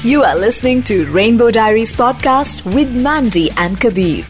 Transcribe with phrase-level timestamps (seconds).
[0.00, 4.26] You are listening to Rainbow Diaries podcast with Mandy and Kabir.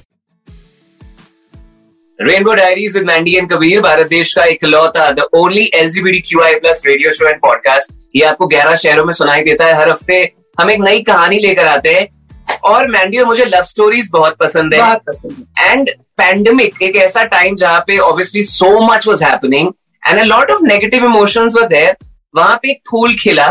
[2.18, 6.54] Rainbow diaries with Mandy and Kabir Bharat देश का इकलौता the only LGBT Q I
[6.54, 10.20] plus radio show and podcast ये आपको ग्यारह शहरों में सुनाई देता है हर हफ़्ते
[10.60, 14.74] हम एक नई कहानी लेकर आते हैं और मैंडी और मुझे लव स्टोरीज बहुत पसंद
[14.74, 19.22] है बहुत पसंद है एंड पैंडमिक एक ऐसा टाइम जहाँ पे obviously so much was
[19.24, 21.96] happening and a lot of negative emotions were there
[22.34, 23.50] वहाँ पे एक फूल खिला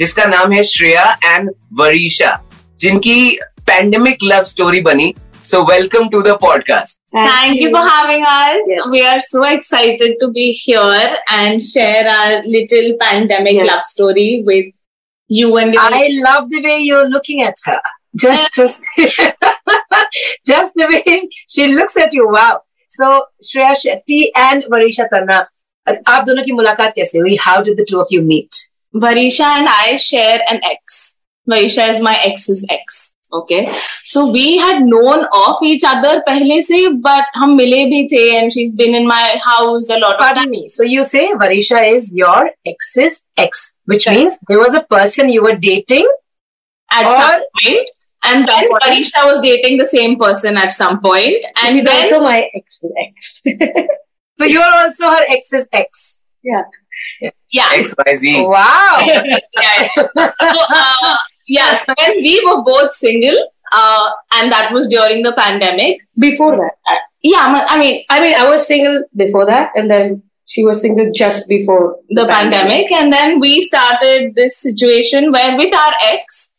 [0.00, 2.50] जिसका नाम है श्रेया एंड वरीशा
[2.80, 5.14] जिनकी पैंडेमिक लव स्टोरी बनी।
[5.44, 10.26] So welcome to the podcast thank you for having us we are so excited to
[10.28, 14.70] be here and share our little pandemic love story with
[15.32, 17.80] you and I love the way you are looking at her
[18.16, 18.80] just just
[20.46, 22.58] just the way she looks at you wow
[22.90, 23.70] so Shreya
[24.50, 25.46] and Varisha Tanna
[26.06, 27.36] आप दोनों की मुलाकात कैसे हुई?
[27.36, 28.59] How did the two of you meet
[28.94, 31.20] Varisha and I share an ex.
[31.48, 33.16] Varisha is my ex's ex.
[33.32, 33.72] okay
[34.04, 38.52] so we had known of each other pehle se but hum mile bhi the and
[38.56, 40.68] she's been in my house a lot Pardon of time me.
[40.68, 44.18] so you say varisha is your ex's ex which right.
[44.18, 46.10] means there was a person you were dating
[46.90, 47.90] at or some point
[48.24, 52.22] and then varisha was dating the same person at some point and she's then, also
[52.24, 53.40] my ex's ex
[54.40, 56.62] so you are also her ex's ex yeah.
[57.50, 57.68] Yeah.
[57.74, 58.48] XYZ.
[58.48, 58.98] Wow.
[59.02, 59.88] yeah.
[59.94, 61.16] So, uh,
[61.48, 66.00] yes, when we were both single, uh, and that was during the pandemic.
[66.18, 66.72] Before that,
[67.22, 71.12] yeah, I mean, I mean, I was single before that, and then she was single
[71.14, 72.88] just before the, the pandemic.
[72.88, 76.54] pandemic, and then we started this situation where with our ex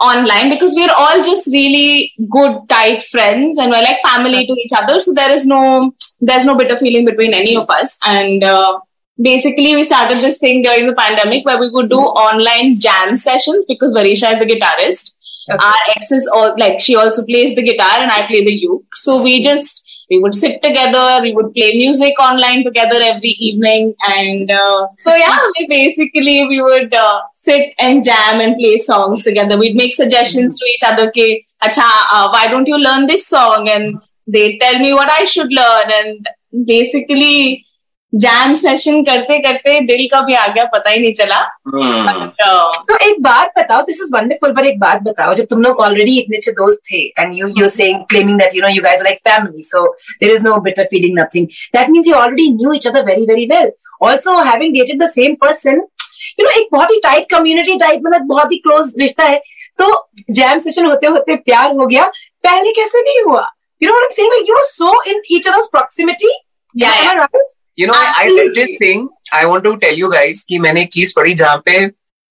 [0.00, 4.72] online because we're all just really good tight friends and we're like family to each
[4.76, 8.78] other so there is no there's no bitter feeling between any of us and uh,
[9.20, 13.64] basically we started this thing during the pandemic where we would do online jam sessions
[13.66, 15.16] because Varisha is a guitarist
[15.48, 15.64] Okay.
[15.64, 18.96] our ex is all like she also plays the guitar and I play the uke.
[18.96, 23.94] So we just we would sit together, we would play music online together every evening,
[24.08, 29.22] and uh, so yeah, we basically we would uh, sit and jam and play songs
[29.22, 29.58] together.
[29.58, 33.68] We'd make suggestions to each other, okay, acha, uh, why don't you learn this song?"
[33.68, 36.28] And they'd tell me what I should learn, and
[36.66, 37.64] basically
[38.12, 41.38] jam session करते करते दिल का भी आ गया पता ही नहीं चला।
[41.70, 42.10] Hmm.
[42.44, 45.80] Uh, तो एक बात बताओ दिस इज़ वंडरफुल पर एक बात बताओ जब तुम लोग
[45.86, 49.02] ऑलरेडी इतने अच्छे दोस्त थे and you you saying claiming that you know you guys
[49.02, 49.84] like family so
[50.20, 51.46] there is no bitter feeling nothing
[51.76, 53.72] that means you already knew each other very very well
[54.08, 55.82] also having dated the same person
[56.40, 59.38] you know एक बहुत ही tight community type मतलब बहुत ही close रिश्ता है।
[59.78, 59.92] तो
[60.30, 62.04] jam session होते होते प्यार हो गया
[62.44, 63.46] पहले कैसे नहीं हुआ?
[63.82, 66.34] You know what I am saying like you are so in each other's proximity
[66.74, 67.14] yeah, yeah.
[67.16, 70.82] Right you know I did this thing I want to tell you guys कि मैंने
[70.82, 71.86] एक चीज़ पढ़ी जहाँ पे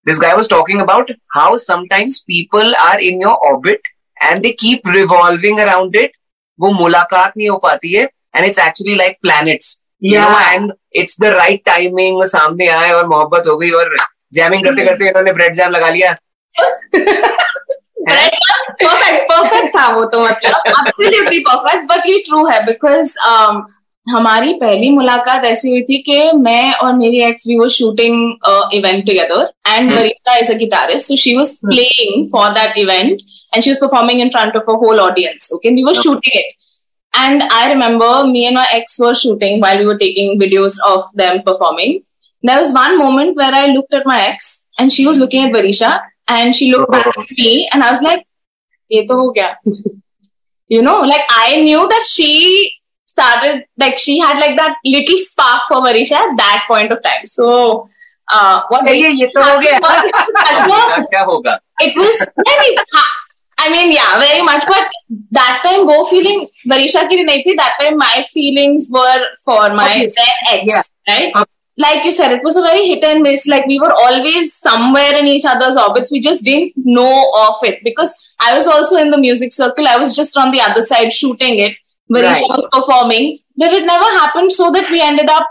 [0.05, 3.87] this guy was talking about how sometimes people are in your orbit
[4.21, 6.11] and they keep revolving around it
[6.59, 8.03] वो मुलाकात नहीं हो पाती है
[8.35, 13.57] and it's actually like planets and it's the right timing सामने आए और मोहब्बत हो
[13.57, 13.95] गई और
[14.33, 16.15] जैमिंग करते करते इन्होंने ब्रेड जैम लगा लिया।
[18.83, 23.15] परफेक्ट परफेक्ट था वो तो मतलब। एब्सोल्युटली परफेक्ट बट ये ट्रू है बिकॉज़
[24.07, 29.05] हमारी पहली मुलाकात ऐसी हुई थी कि मैं और मेरी एक्स वी वो shooting event
[29.05, 33.21] together and Varita is a guitarist so she was playing for that event
[33.53, 36.53] and she was performing in front of a whole audience okay we were shooting it
[37.13, 41.09] and I remember me and my ex were shooting while we were taking videos of
[41.17, 41.99] them performing
[42.43, 45.53] there was one moment where I look at my ex and she was looking at
[45.55, 45.93] Varisha
[46.31, 48.23] and she look me and I was like
[48.91, 49.55] ये तो हो गया
[50.71, 52.33] you know like I knew that she
[53.15, 57.25] started like she had like that little spark for Varisha at that point of time.
[57.25, 57.87] So
[58.27, 59.23] uh, what hey, ye,
[61.87, 62.77] it was very
[63.57, 64.63] I mean, yeah, very much.
[64.67, 64.87] But
[65.31, 70.07] that time, वो feeling Varisha की नहीं That time, my feelings were for my okay.
[70.51, 70.81] ex, yeah.
[71.07, 71.31] right?
[71.35, 71.51] Okay.
[71.77, 73.47] Like you said, it was a very hit and miss.
[73.47, 76.11] Like we were always somewhere in each other's orbits.
[76.11, 79.87] We just didn't know of it because I was also in the music circle.
[79.87, 81.75] I was just on the other side shooting it.
[82.11, 82.49] Varisha right.
[82.49, 85.47] was performing, but it never happened so that we ended up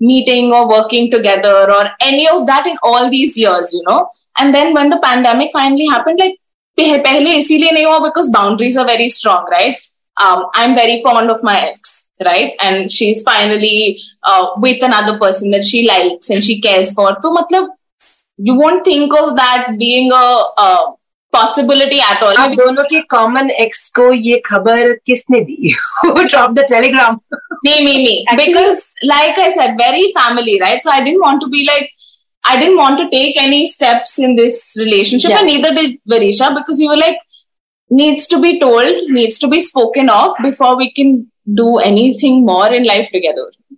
[0.00, 4.08] meeting or working together or any of that in all these years, you know.
[4.38, 6.36] And then when the pandemic finally happened, like
[6.78, 9.76] पहले इसीलिए नहीं हुआ because boundaries are very strong, right?
[10.22, 12.52] Um, I'm very fond of my ex, right?
[12.60, 17.16] And she's finally uh, with another person that she likes and she cares for.
[17.22, 17.68] So, matlab,
[18.36, 20.92] you won't think of that being a uh,
[21.35, 22.37] possibility at all.
[22.37, 25.73] आप दोनों के common x को ये खबर किसने दी
[26.05, 27.19] drop the Telegram
[27.65, 28.11] Me, me, me.
[28.27, 28.79] Actually- because,
[29.09, 30.81] like I said, very family, right?
[30.85, 31.89] So I didn't want to be like,
[32.43, 35.41] I didn't want to take any steps in this relationship, Yeah.
[35.41, 37.19] and neither did Varisha because you were like,
[37.89, 41.13] needs to be told, needs to be spoken of before we can
[41.61, 43.45] do anything more in life together.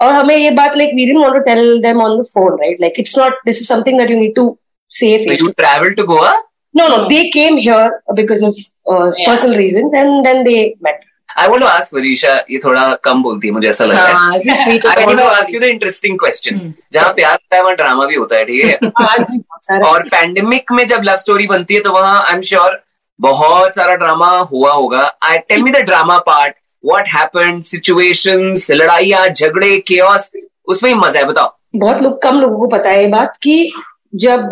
[0.00, 2.80] और हमें ये बात like we didn't want to tell them on the phone right
[2.80, 4.56] like it's not this is something that you need to
[4.92, 6.32] say face you travel to Goa?
[6.74, 7.84] no no they came here
[8.16, 8.56] because of
[8.86, 9.28] uh, Yeah.
[9.28, 11.04] personal reasons and then they met
[11.36, 14.14] I want to ask Varisha, ये थोड़ा कम बोलती है मुझे ऐसा लग रहा है
[14.14, 14.92] हाँ.
[14.92, 16.58] I want to ask you the interesting question.
[16.58, 19.64] हम्म। जहाँ प्यार होता है वहाँ ड्रामा भी होता है ठीक है हाँ जी बहुत
[19.64, 22.80] सारा और पैंडेमिक में जब लव स्टोरी बनती है तो वहाँ आई एम श्योर
[23.20, 26.54] बहुत सारा ड्रामा हुआ होगा I tell me the drama part
[26.86, 30.30] what happened situations लड़ाइयाँ झगड़े केओस
[30.68, 33.72] उसमें ही मज़ा है बताओ। बहुत लोग कम लोगों को पता है ये बात कि
[34.14, 34.48] जब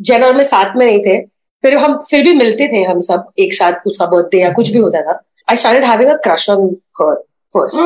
[0.00, 1.20] जैन और मैं साथ में नहीं थे
[1.62, 4.78] फिर हम फिर भी मिलते थे हम सब एक साथ उसका बर्थडे या कुछ भी
[4.78, 7.14] होता था। I started having a crush on her
[7.56, 7.76] first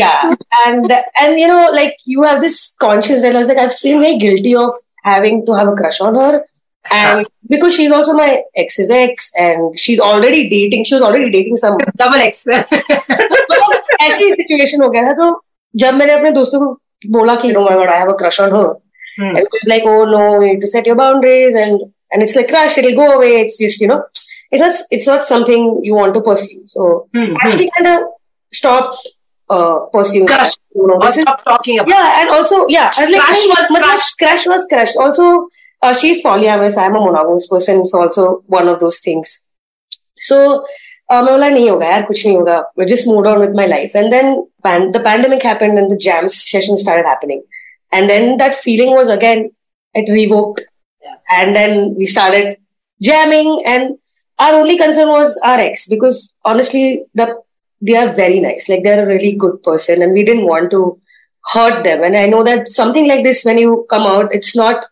[0.00, 0.34] yeah.
[0.64, 0.92] And
[1.22, 4.80] and you know like you have this conscious realize like i'm feeling very guilty of
[5.04, 6.32] having to have a crush on her.
[6.97, 11.57] and because she's also my ex's ex and she's already dating she was already dating
[11.63, 12.45] some Double X.
[14.01, 15.29] ऐसी situation हो गया था तो
[15.83, 16.71] जब मैंने अपने दोस्तों को
[17.17, 18.75] बोला कि no my god I have a crush on her
[19.19, 19.29] Hmm.
[19.37, 21.79] and it was like oh no you need to set your boundaries and
[22.15, 23.95] and it's like crush it'll go away it's just you know
[24.57, 28.03] it's not it's not something you want to pursue so Hmm, actually kind of
[28.59, 29.07] stopped
[29.55, 30.53] uh pursuing Crush.
[30.59, 30.81] that.
[30.81, 31.95] you know Or this is stop talking about.
[31.95, 35.31] yeah and also yeah I was like Crush "Oh, was matlab, crush was crush also
[35.81, 39.47] uh, she's polyamorous i'm a monogamous person so also one of those things
[40.19, 40.65] so
[41.09, 43.65] uh, मैं बोला नहीं होगा यार कुछ नहीं होगा we just moved on with my
[43.73, 44.33] life and then
[44.63, 47.43] pan- the pandemic happened and the jam session started happening
[47.91, 49.49] and then that feeling was again
[50.01, 50.61] it revoked
[51.37, 52.57] and then we started
[53.01, 53.97] jamming and
[54.39, 57.27] our only concern was our ex because honestly the
[57.81, 60.99] they are very nice like they're a really good person and we didn't want to
[61.53, 64.85] hurt them and i know that something like this when you come out it's not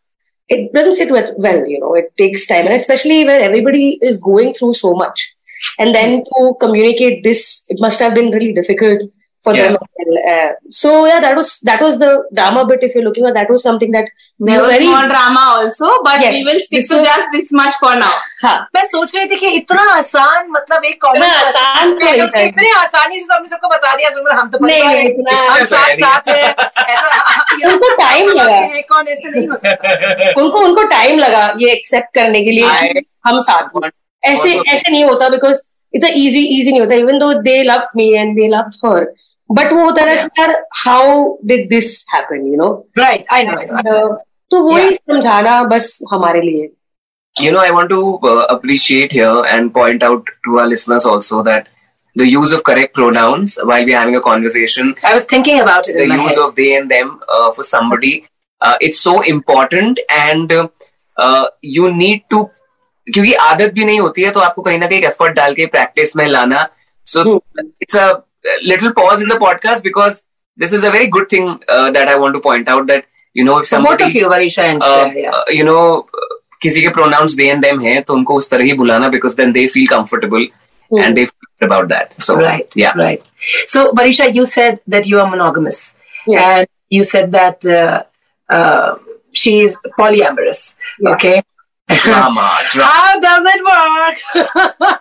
[0.50, 2.66] it doesn't sit with, well you know it takes time.
[2.66, 5.34] And especially when everybody is going through so much.
[5.78, 9.02] And then to communicate this it must have been really difficult
[9.42, 9.68] for yeah.
[9.68, 10.16] them as well.
[10.30, 12.08] Uh, so yeah that was that was the
[12.38, 14.10] drama bit if you're looking at that was something that
[14.40, 17.48] There was very more drama also, but Yes, we will stick to was- just this
[17.52, 18.12] much for now.
[18.42, 23.18] हाँ मैं सोच रही थी कि इतना आसान मतलब एक कॉमन आसान तो। इतने आसानी
[23.18, 26.28] से सबने सबको बता दिया फिर हम तो नहीं, इतना हम अच्छा साथ तो साथ
[26.28, 31.42] हैं ऐसा उनको टाइम लगा है कौन ऐसे नहीं हो सकता उनको उनको टाइम लगा
[31.60, 33.90] ये एक्सेप्ट करने के लिए हम साथ
[34.22, 35.62] ऐसे ऐसे नहीं होता because
[35.93, 39.05] इतना इजी इजी नहीं होता even though they love me and they love her
[39.49, 40.55] but वो होता है ना कि यार
[40.85, 44.07] how did this happen you know right I no I know
[44.51, 46.71] तो वही समझाना बस हमारे लिए
[47.35, 47.97] You know, I want to
[48.31, 51.65] uh, appreciate here and point out to our listeners also that
[52.15, 55.97] the use of correct pronouns while we're having a conversation, I was thinking about it
[55.97, 56.43] the in my use head.
[56.43, 58.13] of they and them uh, for somebody,
[58.61, 60.67] uh, it's so important and uh,
[61.17, 62.39] uh, you need to
[63.14, 66.16] क्योंकि आदत भी नहीं होती है तो आपको कहीं ना कहीं एफर्ट डाल के प्रैक्टिस
[66.16, 66.66] में लाना।
[67.06, 67.36] So
[67.82, 68.08] it's a
[68.62, 70.22] little pause in the podcast because
[70.58, 73.04] this is a very good thing that I want to point out that
[73.36, 74.16] you know somebody.
[75.54, 76.08] You know
[76.62, 79.52] किसी के प्रोनाउंस दे एंड देम है तो उनको उस तरह ही बुलाना because then
[79.52, 80.46] they feel comfortable
[81.04, 83.22] and they feel about that so right या right.
[83.72, 85.80] So barisha you said that you are monogamous.
[86.28, 86.40] Yes.
[86.46, 88.02] and you said that uh,
[88.48, 88.88] uh,
[89.42, 90.60] she is polyamorous
[91.12, 91.36] okay?
[92.02, 95.00] Drama drama how does it work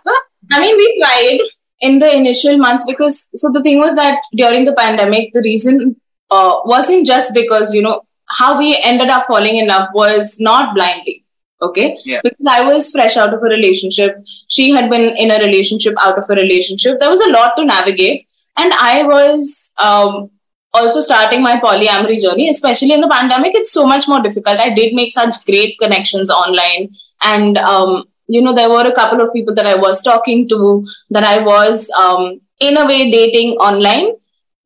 [0.52, 1.40] I mean, we tried
[1.82, 5.96] in the initial months because so the thing was that during the pandemic, the reason
[6.32, 10.74] uh, wasn't just because you know how we ended up falling in love was not
[10.74, 11.24] blindly.
[11.62, 12.22] Okay, Yeah.
[12.24, 14.16] because I was fresh out of a relationship.
[14.48, 17.00] She had been in a relationship out of a relationship.
[17.00, 18.28] There was a lot to navigate,
[18.58, 20.32] and I was um,
[20.74, 22.50] also starting my polyamory journey.
[22.50, 24.60] Especially in the pandemic, it's so much more difficult.
[24.60, 26.90] I did make such great connections online,
[27.22, 30.88] and um, you know there were a couple of people that i was talking to
[31.10, 34.12] that i was um, in a way dating online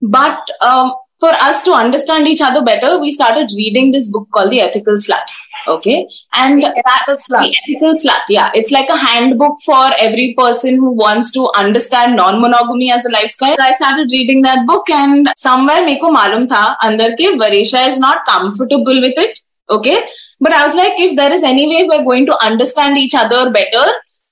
[0.01, 4.51] but um, for us to understand each other better we started reading this book called
[4.55, 5.33] the ethical slut
[5.73, 5.99] okay
[6.33, 7.43] and that, Ethical Slut.
[7.43, 12.17] the ethical slut yeah it's like a handbook for every person who wants to understand
[12.23, 16.65] non-monogamy as a lifestyle So i started reading that book and somewhere meko malum tha
[16.89, 20.03] andar ke varisha is not comfortable with it Okay.
[20.39, 23.51] But I was like, if there is any way we're going to understand each other
[23.51, 23.85] better,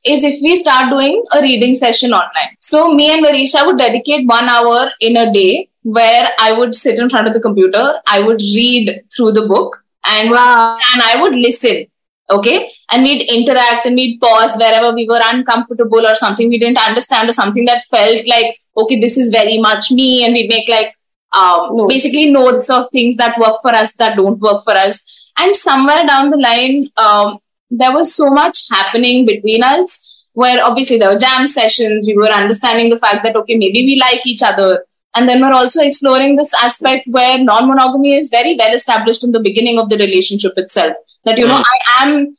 [0.05, 2.55] is if we start doing a reading session online.
[2.60, 7.00] So me and Varisha would dedicate one hour in a day where I would sit
[7.00, 10.77] in front of the computer, I would read through the book and, Wow.
[10.93, 11.86] and I would listen.
[12.29, 12.72] Okay.
[12.91, 17.29] And we'd interact and we'd pause wherever we were uncomfortable or something we didn't understand
[17.29, 20.24] or something that felt like, okay, this is very much me.
[20.24, 20.96] And we'd make like,
[21.34, 21.93] um, Notes.
[21.93, 25.03] basically notes of things that work for us, that don't work for us.
[25.38, 27.39] And somewhere down the line, um,
[27.72, 32.06] there was so much happening between us where obviously there were jam sessions.
[32.08, 34.86] We were understanding the fact that, okay, maybe we like each other.
[35.16, 39.32] And then we're also exploring this aspect where non monogamy is very well established in
[39.32, 40.94] the beginning of the relationship itself.
[41.25, 41.66] That, you know, Mm.
[41.66, 42.38] I am.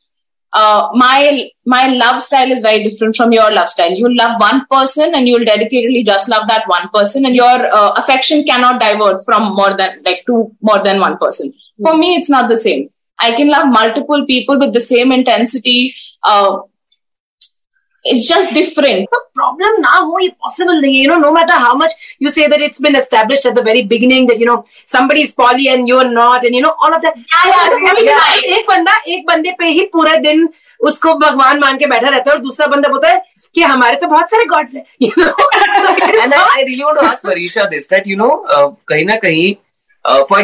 [0.54, 3.90] Uh, my my love style is very different from your love style.
[3.90, 7.46] You love one person and you'll dedicatedly just love that one person, and your
[7.78, 11.54] uh, affection cannot divert from more than like to more than one person.
[11.82, 12.90] For me, it's not the same.
[13.22, 15.94] I can love multiple people with the same intensity.
[16.22, 16.58] Uh,
[18.04, 19.08] it's just different.
[19.10, 20.88] The problem now ye possible hai.
[20.88, 23.82] you know no matter how much you say that it's been established at the very
[23.82, 27.02] beginning that you know somebody is poly and you're not and you know all of
[27.02, 28.58] that yeah, yeah.
[28.58, 30.48] एक बंदा एक बंदे पे ही पूरा दिन
[30.80, 33.22] उसको भगवान मान के बैठा रहता है और दूसरा बंदा बोलता है
[33.54, 36.50] कि हमारे तो बहुत सारे गॉड्स हैं you know so it is and I, not-
[36.56, 39.58] I really want to ask Varisha this that you know uh, kahin na kahin,
[40.04, 40.38] uh, for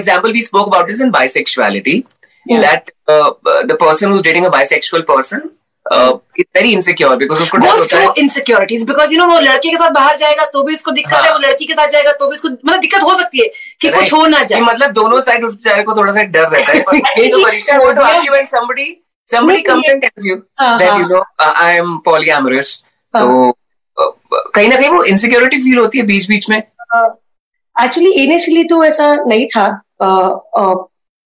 [2.49, 5.51] bisexuality that uh, uh, the person who's dating a bisexual person
[5.91, 9.71] uh, is very insecure because उसको डर होता है insecurities because you know वो लड़के
[9.71, 11.33] के साथ बाहर जाएगा तो भी उसको दिक्कत है हाँ.
[11.33, 13.47] वो लड़की के साथ जाएगा तो भी उसको मतलब दिक्कत हो सकती है
[13.81, 16.73] कि कुछ हो ना जाए मतलब दोनों साइड उस बेचारे को थोड़ा सा डर रहता
[16.73, 20.25] है But- so Varisha I want to ask you when somebody somebody comes and tells
[20.25, 20.99] you हाँ, that हाँ.
[20.99, 23.23] you know uh, I am polyamorous हाँ.
[23.23, 24.13] तो uh,
[24.55, 29.15] कहीं ना कहीं वो इनसिक्योरिटी फील होती है बीच बीच में एक्चुअली इनिशियली तो ऐसा
[29.15, 29.67] नहीं था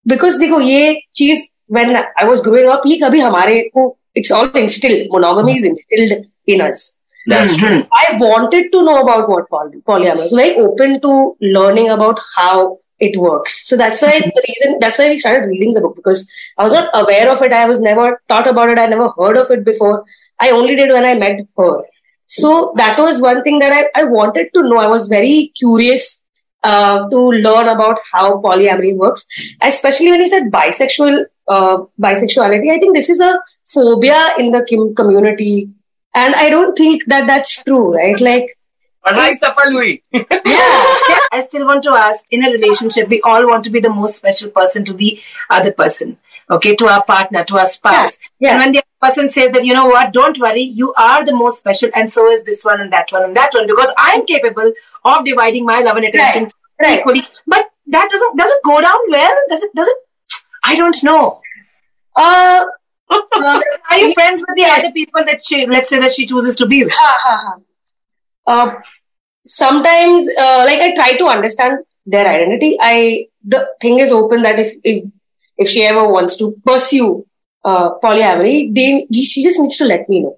[0.08, 4.52] बिकॉज़ देखो ये चीज़ when I was growing up ये कभी हमारे को it's all
[4.58, 6.90] instilled monogamy is instilled in us
[7.30, 7.74] That's true.
[7.96, 10.32] I wanted to know about what poly- polyamorous.
[10.34, 13.68] Very open to learning about how it works.
[13.68, 14.78] So that's why the reason.
[14.80, 16.28] That's why we started reading the book because
[16.58, 17.52] I was not aware of it.
[17.52, 18.78] I was never taught about it.
[18.78, 20.04] I never heard of it before.
[20.40, 21.84] I only did when I met her.
[22.28, 24.78] So that was one thing that I, I wanted to know.
[24.78, 26.21] I was very curious
[26.62, 29.26] uh, to learn about how polyamory works,
[29.60, 32.70] especially when you said bisexual uh, bisexuality.
[32.70, 35.70] I think this is a phobia in the com- community,
[36.14, 38.20] and I don't think that that's true, right?
[38.20, 38.56] Like.
[39.04, 39.34] But I
[40.12, 41.18] yeah, yeah.
[41.32, 44.16] I still want to ask in a relationship, we all want to be the most
[44.16, 46.18] special person to the other person
[46.52, 48.18] okay, to our partner, to our spouse.
[48.38, 48.52] yeah.
[48.52, 51.34] And when the other person says that, you know what, don't worry, you are the
[51.34, 54.26] most special, and so is this one and that one and that one, because I'm
[54.26, 54.72] capable
[55.04, 57.00] of dividing my love and attention right.
[57.00, 57.22] equally.
[57.46, 59.36] But that doesn't does it go down well?
[59.48, 59.96] Does it does it
[60.64, 61.40] I don't know.
[62.16, 62.64] uh,
[63.10, 66.56] uh, Are you friends with the other people that she let's say that she chooses
[66.56, 66.92] to be with?
[66.94, 67.56] ha.
[68.46, 68.74] Uh,
[69.44, 72.76] sometimes, uh, like I try to understand their identity.
[72.80, 75.04] I the thing is open that if if
[75.57, 77.25] if she ever wants to pursue
[77.65, 80.37] uh, polyamory, then she just needs to let me know.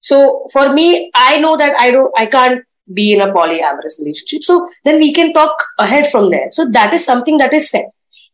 [0.00, 4.42] So for me, I know that I don't, I can't be in a polyamorous relationship.
[4.42, 6.48] So then we can talk ahead from there.
[6.52, 7.86] So that is something that is set.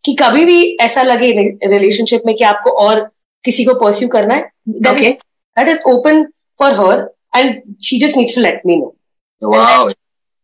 [0.04, 1.30] कि कभी भी ऐसा लगे
[1.68, 2.98] relationship में कि आपको और
[3.44, 4.42] किसी को परस्यू करना है
[4.86, 5.12] that is- Okay.
[5.58, 6.18] that is open
[6.62, 6.96] for her
[7.38, 8.90] and she just needs to let me know
[9.54, 9.88] wow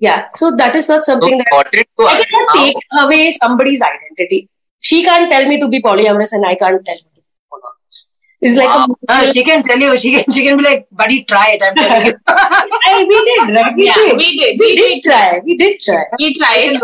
[0.07, 3.21] yeah so that is not so something that important to i cannot how- take away
[3.37, 4.41] somebody's identity
[4.90, 7.24] she can't tell me to be polyamorous and i can't tell her to be
[7.56, 8.02] monogamous
[8.48, 8.86] it's like Wow.
[9.10, 11.62] a Uh, she can tell you, she can she can be like, buddy, try it.
[11.68, 12.14] I'm telling you.
[12.28, 14.60] I- we did right we Yeah, did we did.
[14.60, 15.04] we We did did.
[15.08, 16.76] try we did try We tried.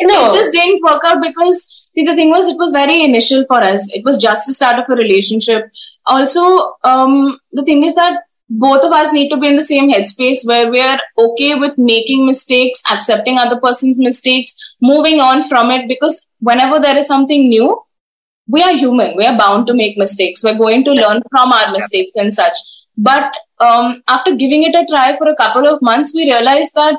[0.00, 1.60] you know It just didn't work out because
[1.98, 3.86] see the thing was it was very initial for us.
[3.98, 5.68] It was just the start of a relationship.
[6.16, 6.44] Also,
[6.92, 8.18] um, the thing is that
[8.64, 11.78] both of us need to be in the same headspace where we are okay with
[11.92, 14.56] making mistakes, accepting other person's mistakes,
[14.92, 15.86] moving on from it.
[15.88, 17.80] Because whenever there is something new,
[18.46, 19.16] we are human.
[19.16, 20.44] We are bound to make mistakes.
[20.44, 22.56] We're going to learn from our mistakes and such.
[22.96, 26.96] But um, after giving it a try for a couple of months, we realized that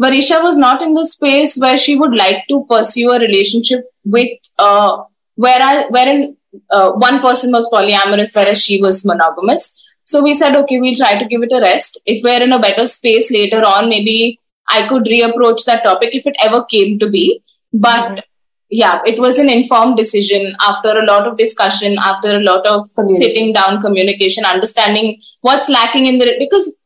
[0.00, 4.30] Varisha was not in the space where she would like to pursue a relationship with,
[4.58, 5.02] uh,
[5.36, 6.36] whereas, wherein
[6.70, 9.78] uh, one person was polyamorous, whereas she was monogamous.
[10.04, 12.00] So we said, okay, we'll try to give it a rest.
[12.04, 16.26] If we're in a better space later on, maybe I could reapproach that topic if
[16.26, 17.42] it ever came to be.
[17.72, 18.24] But
[18.71, 22.85] yeah, it was an informed decision after a lot of discussion, after a lot of
[22.95, 23.17] Communication.
[23.17, 26.77] sitting down, communication, understanding what's lacking in the because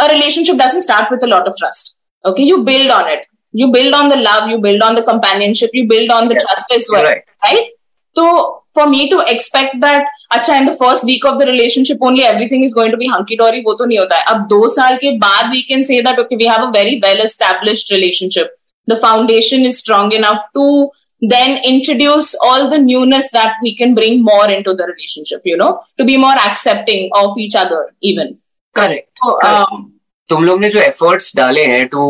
[0.00, 1.98] a relationship doesn't start with a lot of trust.
[2.24, 3.26] Okay, you build on it.
[3.52, 6.44] You build on the love, you build on the companionship, you build on the Yes,
[6.44, 7.70] trust as You're well, right right?
[8.16, 12.24] So for me to expect that अच्छा in the first week of the relationship only
[12.24, 14.96] everything is going to be hunky dory वो तो नहीं होता है अब दो साल
[15.04, 18.52] के बाद we can say that okay we have a very well established relationship
[18.88, 20.90] the foundation is strong enough to
[21.22, 25.72] then introduce all the newness that we can bring more into the relationship you know
[25.98, 28.38] to be more accepting of each other even
[28.76, 29.08] Correct.
[29.24, 29.90] so, um,
[30.30, 32.04] तुम लोग ने जो efforts डाले हैं to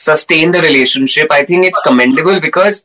[0.00, 2.82] sustain the relationship I think it's commendable because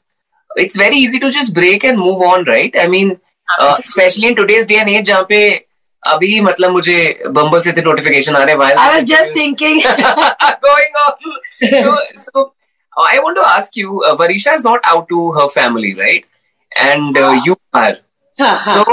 [0.59, 3.15] it's very easy to just break and move on right I mean
[3.89, 5.43] specially in today's day and as जहाँ पे
[6.03, 6.97] अभी मतलब मुझे
[7.27, 9.37] बम्बल से नोटिफिकेशन आ रहे हैं I was just
[12.98, 16.24] so I want to ask you, uh, Varisha is not out to her family, right?
[16.72, 17.96] And uh, you are.
[18.62, 18.84] So,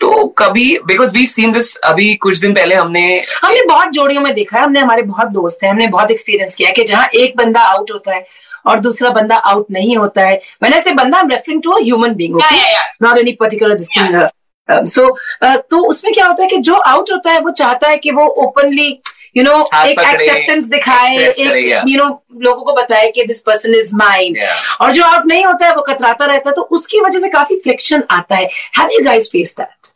[0.00, 4.34] तो कभी बिकॉज़ वी सीन दिस अभी कुछ दिन पहले हमने हमने बहुत जोड़ियों में
[4.34, 7.36] देखा है हमने हमारे बहुत दोस्त हैं हमने बहुत एक्सपीरियंस किया है कि जहाँ एक
[7.36, 8.26] बंदा आउट होता है
[8.66, 12.78] और दूसरा बंदा आउट नहीं होता है मैंने से बंदा referring to human yeah.
[13.02, 14.28] Not any particular this thing
[14.70, 18.10] so तो उसमें क्या होता है कि जो आउट होता है वो चाहता है कि
[18.10, 19.02] वो ओपनली
[19.38, 22.08] यू नो एक एक्सेप्टेंस दिखाए एक यू नो
[22.46, 24.38] लोगों को बताए कि दिस पर्सन इज़ माइंड
[24.80, 27.60] और जो आउट नहीं होता है वो कतराता रहता है तो उसकी वजह से काफ़ी
[27.64, 29.92] फ्रिक्शन आता है have you guys face that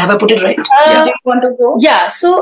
[0.00, 2.32] have I put it right Uh, do you want to go yeah so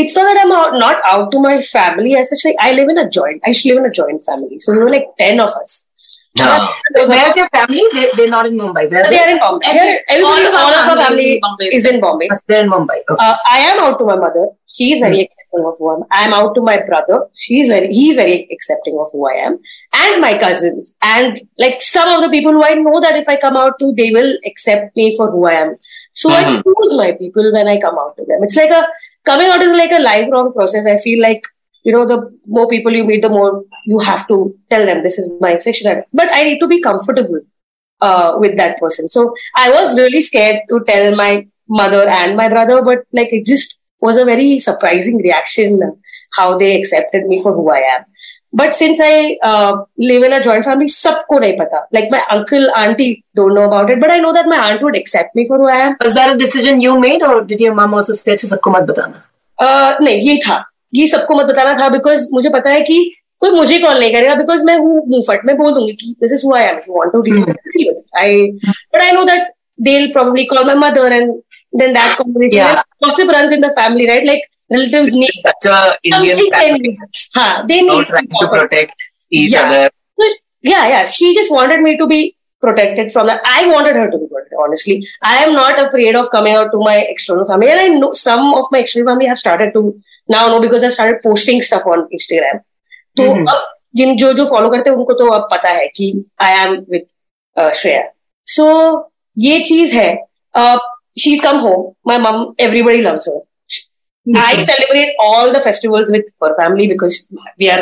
[0.00, 2.90] it's not that i'm out, not out to my family as such like i live
[2.94, 5.06] in a joint i used to live in a joint family so we were like
[5.28, 5.76] 10 of us
[6.36, 6.68] हाँ.
[7.10, 7.82] Where's your family?
[7.92, 8.90] They, they're not in Mumbai.
[8.90, 9.22] Where are they they?
[9.22, 12.26] are in bombay They everybody All all of our family family is in Bombay.
[12.26, 12.98] is in bombay They're in Mumbai.
[13.10, 13.26] Okay.
[13.28, 14.44] uh, I am out to my mother.
[14.76, 16.02] She is very accepting of who I am.
[16.10, 17.26] I am out to my brother.
[17.34, 19.58] She is very, he is very accepting of who I am,
[19.92, 23.36] and my cousins, and like some of the people who I know that if I
[23.36, 25.76] come out to, they will accept me for who I am.
[26.14, 26.62] So I Mhm.
[26.64, 28.42] choose my people when I come out to them.
[28.42, 28.86] It's like a
[29.24, 30.86] coming out is like a lifelong process.
[30.86, 31.42] I feel like
[31.84, 35.18] you know the more people you meet, the more you have to tell them this
[35.18, 36.06] is my sexuality.
[36.12, 37.40] But I need to be comfortable
[38.00, 39.08] uh, with that person.
[39.08, 43.44] So I was really scared to tell my mother and my brother, but like it
[43.46, 45.90] just was a very surprising reaction uh,
[46.38, 48.04] how they accepted me for who I am.
[48.52, 51.86] But since I uh, live in a joint family, सबको नहीं पता.
[51.92, 54.96] Like my uncle, auntie don't know about it, but I know that my aunt would
[54.96, 55.96] accept me for who I am.
[56.04, 58.88] Was that a decision you made, or did your mom also say "अच्छा, सबको मत
[58.90, 59.22] बताना"?
[59.58, 62.98] Uh, नहीं ये था ये सबको मत बताना था बिकॉज़ मुझे पता है कि
[63.40, 66.44] कोई मुझे कॉल नहीं करेगा बिकॉज़ मैं हूँ मुंहफट मैं बोल दूँगी कि this is
[66.46, 67.42] who I am you want to deal
[68.20, 68.46] I
[68.94, 69.48] but I know that
[69.88, 71.30] they will probably call my mother and
[71.72, 72.82] then that conversation Yeah.
[73.04, 75.80] gossip runs in the family right like relatives need Such a
[76.12, 76.80] Indian family.
[76.88, 79.04] need हाँ they need trying to protect
[79.42, 79.68] each Yeah.
[79.68, 79.86] other.
[80.64, 82.16] yeah yeah she just wanted me to be
[82.62, 84.94] protected from that i wanted her to be protected honestly
[85.32, 88.48] i am not afraid of coming out to my external family and i know some
[88.60, 89.82] of my external family have started to
[90.36, 92.58] now know because i've started posting stuff on instagram
[93.16, 93.46] तो Mhm.
[93.54, 93.68] अब
[94.00, 96.10] जिन जो जो follow करते हैं उनको तो अब पता है कि
[96.48, 97.06] I am with
[97.82, 98.02] Shreya
[98.56, 98.66] so
[99.36, 100.10] ये चीज़ है
[100.56, 100.78] she
[101.27, 103.41] is come home my मम everybody loves her
[104.41, 107.15] I celebrate all the festivals with her family because
[107.61, 107.81] we are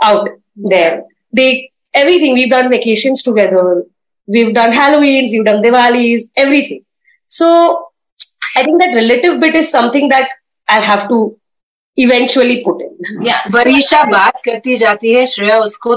[0.00, 0.28] out
[0.72, 1.02] there.
[1.32, 3.62] They everything we've done vacations together.
[4.28, 6.84] We've done Halloweens, we've done Diwalis, everything.
[7.26, 7.48] So
[8.56, 10.30] I think that relative bit is something that
[10.68, 11.18] I'll have to
[11.96, 12.94] eventually put in.
[13.30, 15.96] yeah Varisha बात करती जाती है श्रेया उसको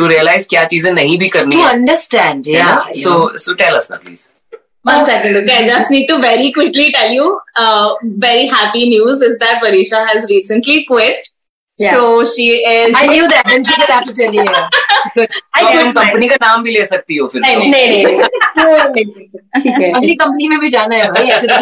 [0.00, 1.72] to realize क्या चीज़ें नहीं भी करनी to है.
[1.76, 2.84] understand है yeah ना?
[2.92, 3.42] you So know.
[3.46, 4.28] so tell us now, please.
[4.88, 5.56] One second, okay.
[5.62, 7.24] I just need to very quickly tell you,
[7.62, 7.88] uh,
[8.28, 11.28] very happy news is that Varisha has recently quit.
[11.78, 11.92] Yeah.
[11.96, 12.94] So she is.
[13.00, 14.42] I knew that and she said I have to tell you.
[14.46, 14.48] I
[15.16, 15.26] तो
[15.66, 17.62] find- company का नाम भी ले सकती हो फिर नहीं तो.
[17.70, 18.02] नहीं नहीं
[19.76, 21.54] है अगली कंपनी में भी जाना है भाई ऐसे तो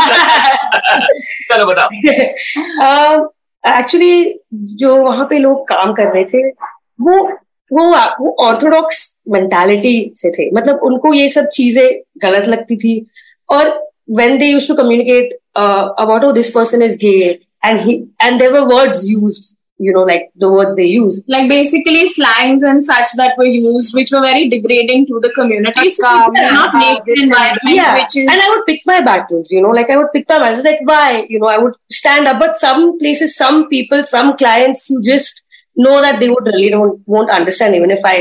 [1.51, 1.89] चलो बताओ
[3.79, 4.15] एक्चुअली
[4.83, 6.49] जो वहाँ पे लोग काम कर रहे थे
[7.09, 7.19] वो
[7.73, 7.89] वो
[8.21, 9.03] वो ऑर्थोडॉक्स
[9.33, 11.89] मेंटालिटी से थे मतलब उनको ये सब चीज़ें
[12.23, 12.95] गलत लगती थी
[13.53, 13.77] और
[14.19, 18.41] when they used to communicate uh, about oh this person is gay and he and
[18.41, 22.83] there were words used you know like the words they used like basically slangs and
[22.83, 25.89] such that were used, which were very degrading to the community.
[25.89, 29.71] So this this environment yeah which is and i would pick my battles you know
[29.71, 32.57] like i would pick my battles like why you know i would stand up but
[32.57, 35.45] some places some people some clients you just
[35.85, 38.17] know that they would really don't won't understand even if i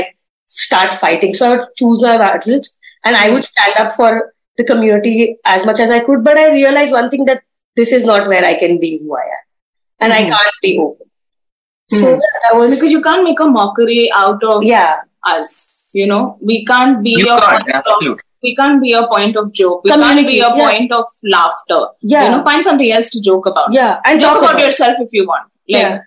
[0.46, 2.70] start fighting so i would choose my battles
[3.04, 4.10] and i would stand up for
[4.60, 7.42] the community as much as i could but i realized one thing that
[7.80, 9.42] this is not where I can be who I am,
[10.04, 10.30] and I Mhm.
[10.36, 11.06] can't be open.
[11.90, 12.22] So Mhm.
[12.44, 14.96] that was because you can't make a mockery out of yeah
[15.34, 15.52] us.
[16.00, 18.18] You know, we can't be You your can't, point of,
[18.48, 19.84] we can't be your point of joke.
[19.84, 20.58] We can't be a yeah.
[20.64, 21.04] point of
[21.36, 21.78] laughter.
[22.14, 23.72] yeah You know, find something else to joke about.
[23.78, 25.46] yeah and Joke talk about about yourself if you want.
[25.76, 25.98] Like, Yeah.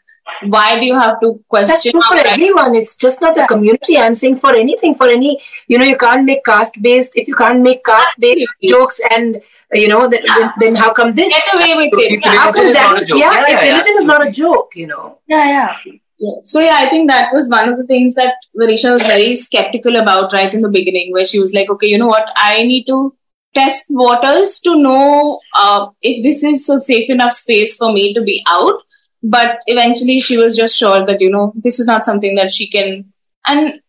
[0.48, 1.92] Why do you have to question That's question?
[1.94, 2.76] true for our- everyone.
[2.76, 3.98] It's just not the community.
[3.98, 7.14] I'm saying for anything, for any, you know, you can't make caste based.
[7.16, 8.68] If you can't make caste based Absolutely.
[8.70, 9.42] jokes, and
[9.74, 11.30] you know, then, then, then how come this?
[11.30, 12.16] Get away with Absolutely.
[12.18, 12.26] it.
[12.26, 13.20] Yeah, How come Religion is that not a joke.
[13.20, 15.18] Yeah, Yeah, if yeah, religion is not a joke, you know.
[15.28, 15.76] yeah yeah
[16.24, 16.36] Yeah.
[16.44, 19.96] So yeah, I think that was one of the things that Varisha was very skeptical
[19.96, 22.86] about right in the beginning, where she was like, okay, you know what, I need
[22.92, 23.16] to
[23.56, 28.22] test waters to know uh, if this is a safe enough space for me to
[28.22, 28.76] be out.
[29.24, 32.68] But eventually, she was just sure that you know this is not something that she
[32.68, 33.06] can,
[33.48, 33.80] and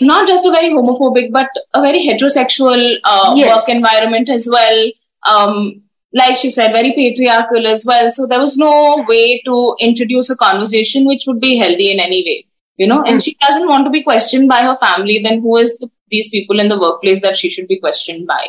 [0.00, 3.48] not just a very homophobic, but a very heterosexual uh, Yes.
[3.56, 4.90] work environment as well.
[5.26, 8.10] Um, like she said, very patriarchal as well.
[8.10, 12.22] So there was no way to introduce a conversation which would be healthy in any
[12.24, 12.46] way,
[12.76, 13.02] you know.
[13.02, 15.18] And she doesn't want to be questioned by her family.
[15.18, 18.46] Then who is the, these people in the workplace that she should be questioned by?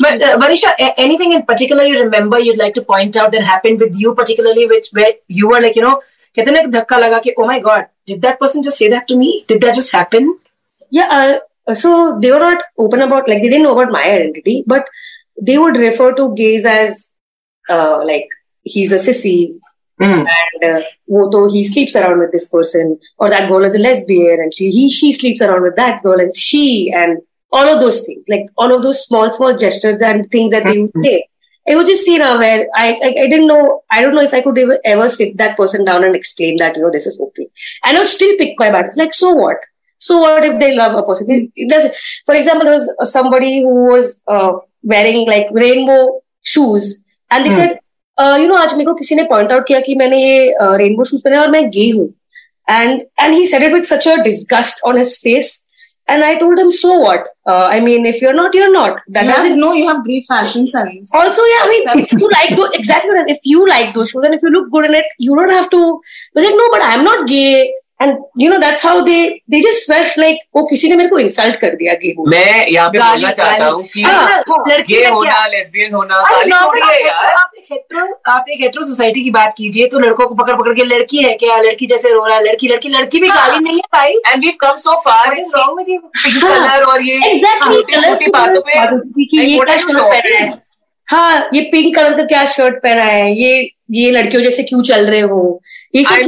[0.00, 3.42] But uh, Varisha, a- anything in particular you remember you'd like to point out that
[3.42, 5.96] happened with you, particularly which where you were like, you know,
[6.36, 8.88] कहते हैं ना कि धक्का लगा कि oh my god, did that person just say
[8.88, 9.44] that to me?
[9.48, 10.34] Did that just happen?
[10.96, 11.08] yeah
[11.68, 14.86] uh, so they were not open about like they didn't know about my identity but
[15.48, 17.14] they would refer to gays as
[17.68, 18.28] uh, like
[18.62, 19.40] he's a sissy
[20.00, 20.24] Hmm.
[20.38, 20.80] and uh,
[21.14, 24.54] wo to he sleeps around with this person or that girl is a lesbian and
[24.58, 26.62] she he she sleeps around with that girl and she
[27.02, 27.18] and
[27.52, 30.78] all of those things like all of those small small gestures and things that they
[30.78, 31.16] would say
[31.66, 34.34] I would just see now where I, I I didn't know I don't know if
[34.34, 37.18] I could ever ever sit that person down and explain that you know this is
[37.28, 37.48] okay
[37.84, 39.66] and I would still pick my battles like so what
[40.00, 41.86] so what if they love a person it, it does
[42.26, 44.52] for example there was uh, somebody who was uh,
[44.82, 47.56] wearing like rainbow shoes and they Hmm.
[47.60, 47.78] said
[48.18, 51.04] uh, you know आज मेरे को किसी ने point out किया कि मैंने ये rainbow
[51.10, 52.08] shoes पहने हैं और मैं गे हूँ
[52.70, 55.52] and and he said it with such a disgust on his face
[56.07, 57.27] And I told him, so what?
[57.47, 59.01] Uh, I mean, if you're not, you're not.
[59.07, 61.13] That you doesn't have, know you have great fashion sense.
[61.13, 64.33] Also, yeah, I mean, if you like those, exactly, if you like those shoes and
[64.33, 65.77] if you look good in it, you don't have to.
[65.77, 67.73] I was like, no, but I'm not gay.
[68.03, 71.19] And you know that's how they they just felt like oh किसी ने मेरे को
[71.19, 75.11] insult कर दिया हूँ मैं यहाँ पे बोलना चाहता। हूँ कि हाँ, लड़की गे में
[75.11, 77.35] होना लेस्बियन होना अरे गाली normal थोड़ी है यार
[78.29, 81.33] आप एक हेट्रो सोसाइटी की बात कीजिए तो लड़कों को पकड़ पकड़ के लड़की है
[81.35, 84.13] क्या लड़की जैसे रो रहा है लड़की लड़की लड़की भी हाँ। गाली नहीं है भाई
[84.27, 85.99] and we come so far with you?
[86.23, 90.61] Pink हाँ। कलर और ये एग्जैक्टली छोटी बातों पे कि ये क्या शर्ट पहना है?
[91.07, 95.05] हाँ ये पिंक कलर का क्या शर्ट पहना है ये ये लड़कियों जैसे क्यों चल
[95.05, 95.61] रहे हो
[95.95, 96.21] ये सब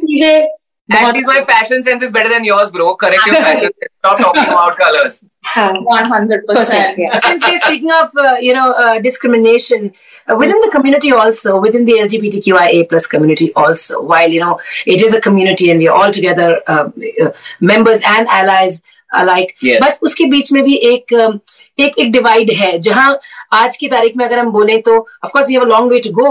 [0.00, 0.48] चीज़ें
[0.89, 2.87] At बहुत least my fashion sense is better than yours, bro.
[3.03, 3.91] Correct your fashion sense.
[4.01, 5.15] Stop talking about colors.
[5.53, 6.99] हाँ One hundred percent.
[7.03, 7.15] yeah.
[7.29, 9.87] And say, speaking of uh, you know uh, discrimination
[10.27, 14.59] uh, within the community also within the LGBTQIA plus community also while you know
[14.95, 16.85] it is a community and we are all together uh,
[17.25, 17.31] uh,
[17.73, 18.79] members and allies
[19.23, 19.81] alike Yes.
[19.83, 21.39] बस उसके बीच में भी एक um,
[21.79, 23.13] एक एक divide है जहां
[23.53, 25.99] आज की तारीख में अगर हम बोले तो of course we have a long way
[26.05, 26.29] to go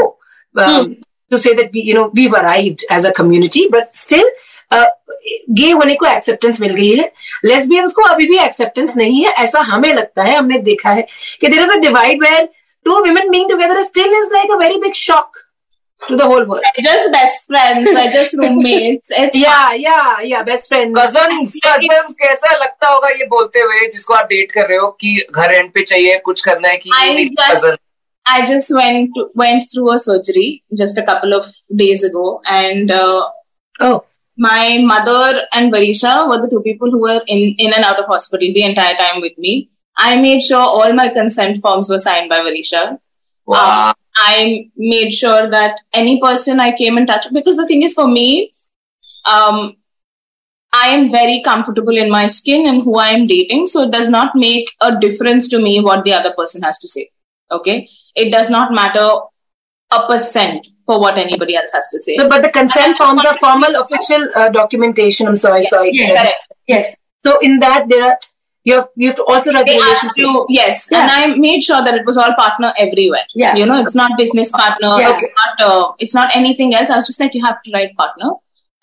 [1.31, 4.31] to say that we you know we arrived as a community but still
[4.73, 7.12] gay होने को एक्सेप्टेंस मिल गई है
[7.45, 11.01] लेस्बियंस को अभी भी एक्सेप्टेंस नहीं है ऐसा हमें लगता है हमने देखा है
[11.41, 12.47] कि there is a divide where
[12.86, 15.39] two women being together still is like a very big shock
[16.01, 16.67] to the whole world.
[16.77, 17.89] We're just best friends.
[17.95, 19.12] We're just roommates.
[19.23, 19.82] It's Yeah, fun.
[19.86, 20.95] yeah, yeah, best friend.
[20.97, 25.13] Cousins cousins कैसा लगता होगा ये बोलते हुए जिसको आप date कर रहे हो कि
[25.32, 27.77] घर रेंट पे चाहिए कुछ करना है कि ये I मेरी just- cousin
[28.25, 30.47] I just went to, went through a surgery
[30.84, 31.51] just a couple of
[31.84, 33.21] days ago, and uh,
[33.88, 33.95] Oh,
[34.39, 38.06] my mother and Varisha were the two people who were in in and out of
[38.06, 39.69] hospital the entire time with me.
[39.97, 42.99] I made sure all my consent forms were signed by Varisha.
[43.45, 43.93] Wow.
[44.15, 47.93] I made sure that any person I came in touch with, because the thing is
[47.93, 48.52] for me,
[49.30, 49.75] um,
[50.71, 54.10] I am very comfortable in my skin and who I am dating, so it does
[54.10, 57.10] not make a difference to me what the other person has to say.
[57.52, 59.08] Okay, it does not matter
[59.91, 62.17] a percent for what anybody else has to say.
[62.17, 65.28] so, but the consent forms are formal, official uh, documentation.
[65.28, 65.95] I'm sorry, sorry.
[65.95, 66.34] Correct.
[66.65, 66.95] Yes.
[67.23, 68.17] So in that there are
[68.63, 70.17] you have you have to also relationship.
[70.17, 73.28] you, yes, and I made sure that it was all partner everywhere.
[73.36, 73.56] Yeah.
[73.56, 74.97] you know, it's not business partner.
[74.99, 75.13] Yeah.
[75.13, 75.62] It's not.
[75.67, 76.89] Uh, it's not anything else.
[76.89, 78.32] I was just like, you have to write partner,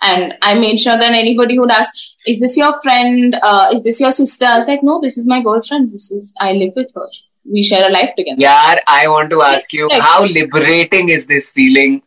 [0.03, 1.93] and I made sure that anybody who'd ask,
[2.27, 3.37] "Is this your friend?
[3.43, 5.93] Uh, is this your sister?" I was like, "No, this is my girlfriend.
[5.93, 7.09] This is I live with her
[7.54, 10.02] We share a life together." Yaar, I want to ask you, Right.
[10.10, 12.02] how liberating is this feeling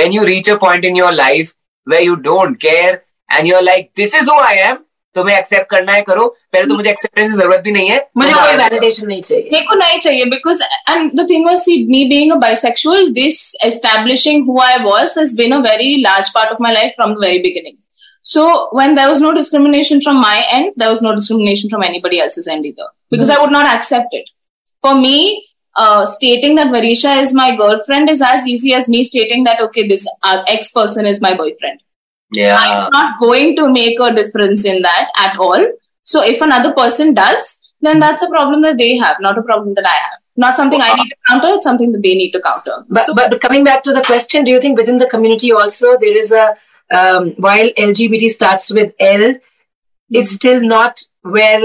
[0.00, 1.52] when you reach a point in your life
[1.92, 2.94] where you don't care
[3.36, 4.80] and you're like, this is who I am.
[5.14, 8.30] तुम्हें accept करना है करो पहले तो मुझे acceptance की जरूरत भी नहीं है मुझे
[8.30, 11.44] तुम कोई बाहर जाओ। वैलिडेशन नहीं चाहिए मेरे को नहीं चाहिए because and the thing
[11.48, 15.90] was see me being a bisexual this establishing who I was has been a very
[16.06, 17.76] large part of my life from the very beginning
[18.34, 18.46] so
[18.80, 22.48] when there was no discrimination from my end there was no discrimination from anybody else's
[22.56, 24.32] end either because I would not accept it
[24.87, 25.15] for me
[25.75, 29.87] uh, stating that Varisha is my girlfriend is as easy as me stating that okay
[29.87, 31.83] this uh, ex person is my boyfriend
[32.37, 32.55] Yeah.
[32.61, 35.61] I'm not going to make a difference in that at all.
[36.13, 37.45] So if another person does,
[37.87, 40.17] then that's a problem that they have, not a problem that I have.
[40.43, 42.75] Not something I need to counter, it's something that they need to counter.
[42.97, 45.53] But, So- but but coming back to the question, do you think within the community
[45.61, 46.45] also there is a
[46.99, 49.25] um, while LGBT starts with L,
[50.09, 51.01] it's still not
[51.37, 51.61] where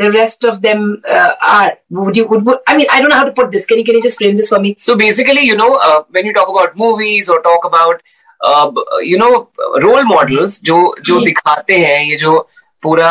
[0.00, 1.72] the rest of them uh, are.
[1.90, 2.26] Would you?
[2.28, 2.86] Would, would I mean?
[2.90, 3.66] I don't know how to put this.
[3.66, 4.76] Can you can you just frame this for me?
[4.78, 8.02] So basically, you know, uh, when you talk about movies or talk about,
[8.42, 8.70] uh,
[9.02, 9.48] you know,
[9.88, 10.78] role models जो
[11.10, 12.38] जो दिखाते हैं ये जो
[12.82, 13.10] पूरा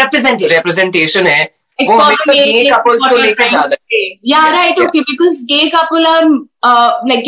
[0.00, 0.50] Representation.
[0.50, 1.44] Representation है
[1.80, 1.96] वो
[2.34, 4.20] gay couples को लेकर ज़्यादा say.
[4.24, 4.78] Yeah, Yeah, right.
[4.78, 4.86] yeah.
[4.86, 6.28] Okay, because gay couple are
[6.62, 7.24] uh, like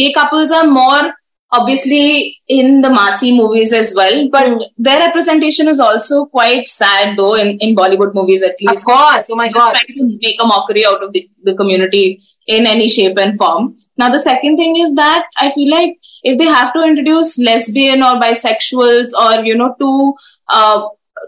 [1.52, 5.80] gay couples are more obviously in the Masi movies as well, but their representation is
[5.80, 8.82] also quite sad though in, in Bollywood movies at least.
[8.88, 9.28] Of course.
[9.30, 9.72] Oh my God.
[9.72, 13.76] trying to make a mockery out of the, the community in any shape and form.
[13.96, 18.02] Now, the second thing is that I feel like if they have to introduce lesbian
[18.02, 20.14] or bisexuals or, you know, two,
[20.48, 20.87] uh,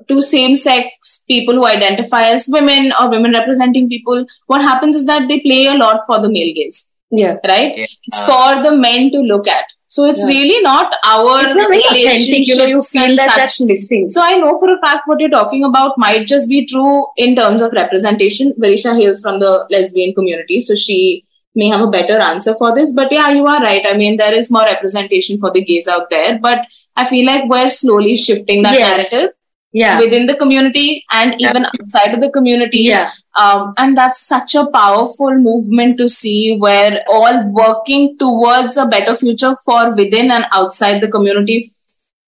[0.09, 5.07] two same sex people who identify as women or women representing people, what happens is
[5.07, 7.37] that they play a lot for the male gaze, Yeah.
[7.49, 7.77] right?
[7.77, 7.87] Yeah.
[8.07, 9.65] It's for the men to look at.
[9.95, 10.33] So it's Yeah.
[10.33, 14.05] really not our It's not authentic, you know, you feel that such that's missing.
[14.09, 17.35] so I know for a fact what you're talking about might just be true in
[17.41, 18.53] terms of representation.
[18.67, 21.25] Varisha hails from the lesbian community, so she
[21.57, 22.93] may have a better answer for this.
[23.01, 23.85] But yeah, you are right.
[23.93, 26.61] I mean, there is more representation for the gays out there, but
[26.97, 29.13] I feel like we're slowly shifting that Yes.
[29.13, 29.35] narrative
[29.73, 29.99] Yeah.
[30.01, 32.79] within the community and even outside of the community.
[32.79, 33.13] Yeah.
[33.41, 39.15] Um, and that's such a powerful movement to see where all working towards a better
[39.17, 41.71] future for within and outside the community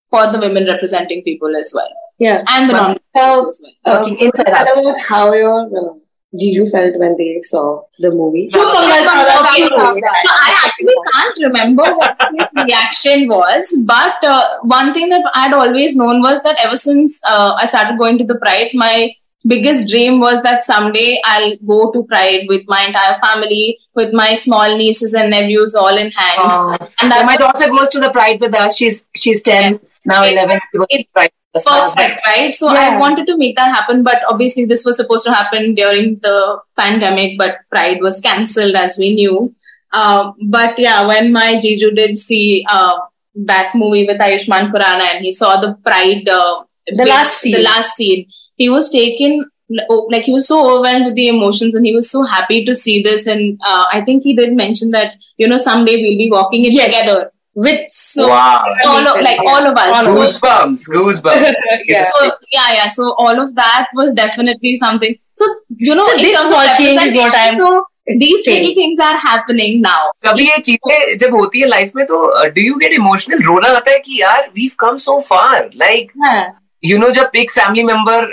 [0.08, 2.44] for the women representing people as well Yeah.
[2.48, 3.96] and the Well, non how- as well.
[3.96, 4.78] Working inside What out.
[4.78, 5.94] about how your uh,
[6.40, 8.48] Jiju felt when they saw the movie?
[8.48, 15.10] So, Okay, so I actually can't remember what his reaction was, but uh, one thing
[15.10, 18.70] that I'd always known was that ever since uh, I started going to the Pride,
[18.72, 19.14] my
[19.46, 24.34] biggest dream was that someday I'll go to Pride with my entire family, with my
[24.34, 26.38] small nieces and nephews all in hand.
[26.38, 26.76] Oh.
[27.02, 28.76] and Yeah, my daughter goes to the Pride with us.
[28.76, 30.60] She's she's ten now, eleven.
[30.72, 30.86] She goes
[31.54, 31.94] to It's Pride with us.
[31.94, 32.54] perfect, right?
[32.54, 36.18] So I wanted to make that happen, but obviously this was supposed to happen during
[36.20, 39.54] the pandemic, but Pride was cancelled as we knew.
[39.92, 42.98] Uh, but yeah, when my Jiju did see uh,
[43.34, 47.52] that movie with Ayushmann Khurrana and he saw the Pride, uh, The bits- last scene.
[47.54, 49.44] the last scene, he was taken.
[49.90, 52.74] oh, Like he was so overwhelmed with the emotions, and he was so happy to
[52.74, 53.26] see this.
[53.26, 56.72] And uh, I think he did mention that you know someday we'll be walking it
[56.72, 56.90] Yes.
[56.98, 57.30] together
[57.65, 58.65] With So Wow.
[58.87, 59.93] all of, like all of us.
[59.99, 60.33] All of So- us.
[60.33, 61.55] Goosebumps, goosebumps.
[61.91, 62.03] Yeah.
[62.09, 62.25] so
[62.55, 62.87] yeah, yeah.
[62.95, 65.15] So all of that was definitely something.
[65.33, 65.47] So
[65.87, 68.45] you know, So in this terms small of change is what representation, I'm so these
[68.45, 68.61] saying.
[68.61, 70.03] little things are happening now.
[70.27, 72.19] कभी ये चीजें जब होती है life में तो
[72.59, 76.11] do you get emotional रोना आता है कि यार we come so far like
[76.91, 78.29] you know जब एक फैमिली मेंबर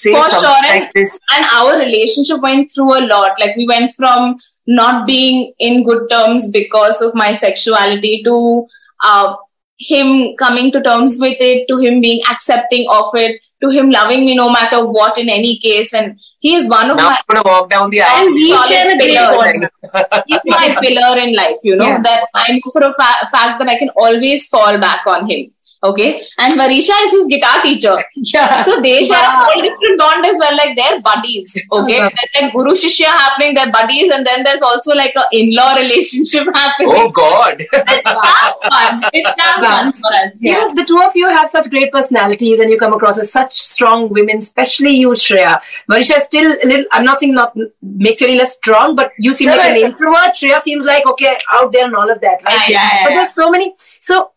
[0.00, 3.40] से For sure, and- like this And our relationship went through a lot.
[3.44, 4.34] Like we went from
[4.67, 8.65] not being in good terms because of my sexuality to
[9.03, 9.35] uh,
[9.77, 14.25] him coming to terms with it, to him being accepting of it, to him loving
[14.25, 15.93] me no matter what in any case.
[15.93, 18.25] And he is one of now my I'm gonna walk down the aisle.
[18.27, 19.69] And we share a great pillars.
[20.27, 22.01] he's my pillar in life, you know, Yeah.
[22.01, 25.51] that I know for a fa- fact that I can always fall back on him.
[25.83, 26.21] Okay.
[26.39, 27.95] And Varisha is his guitar teacher.
[28.15, 28.63] Yeah.
[28.63, 29.45] So they share a Wow.
[29.47, 31.55] whole different bond as well, like they're buddies.
[31.71, 31.99] Okay.
[31.99, 32.09] Wow.
[32.09, 36.47] There's like Guru Shishya happening, they're buddies, and then there's also like a in-law relationship
[36.55, 36.91] happening.
[36.93, 37.65] Oh God.
[37.73, 39.09] It's damn fun.
[39.13, 40.37] It's damn fun for us.
[40.39, 43.31] You know, the two of you have such great personalities and you come across as
[43.31, 45.59] such strong women, especially you, Shreya.
[45.89, 49.11] Varisha is still a little, I'm not saying not makes you any less strong, but
[49.19, 49.87] you seem No, like an no.
[49.87, 50.33] introvert.
[50.33, 52.69] Shreya seems like, okay, out there and all of that, right?
[52.69, 53.15] Yeah, yeah, But yeah.
[53.17, 54.31] there's so many, so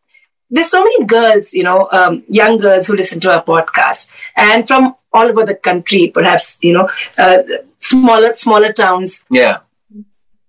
[0.50, 4.66] there's so many girls, you know, um, young girls who listen to our podcast and
[4.66, 7.38] from all over the country, perhaps, you know, uh,
[7.78, 9.58] smaller, smaller towns Yeah.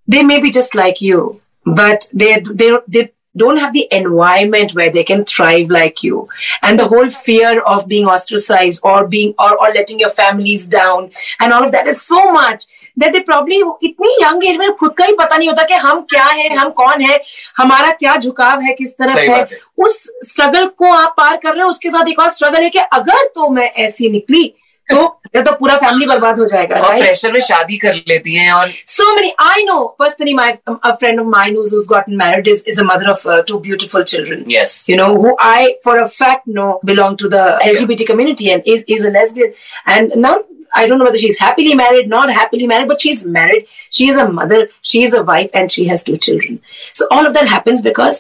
[0.07, 4.89] they may be just like you, but they they they don't have the environment where
[4.89, 6.27] they can thrive like you
[6.63, 11.11] and the whole fear of being ostracized or being or, or letting your families down
[11.39, 12.65] and all of that is so much
[12.97, 16.01] that they probably इतनी young age में खुद का ही पता नहीं होता कि हम
[16.09, 17.19] क्या है हम कौन है
[17.57, 21.53] हमारा क्या झुकाव है किस तरफ़ है बात है उस स्ट्रगल को आप पार कर
[21.53, 24.45] रहे हो उसके साथ एक और स्ट्रगल है कि अगर तो मैं ऐसी निकली
[24.89, 28.51] तो या तो पूरा फैमिली बर्बाद हो जाएगा और प्रेशर में शादी कर लेती हैं
[28.51, 32.63] और so many I know personally my a friend of mine who's gotten married is
[32.67, 36.41] is a mother of two beautiful children yes you know who I for a fact
[36.55, 39.53] know belong to the LGBT community and is is a lesbian
[39.89, 43.63] and now I don't know whether she's happily married, not happily married, but she's married.
[43.91, 46.59] She is a mother, she is a wife, and she has two children.
[46.93, 48.19] So all of that happens because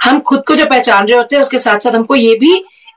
[0.00, 2.52] हम खुद को जब पहचान रहे होते हैं उसके साथ साथ हमको ये भी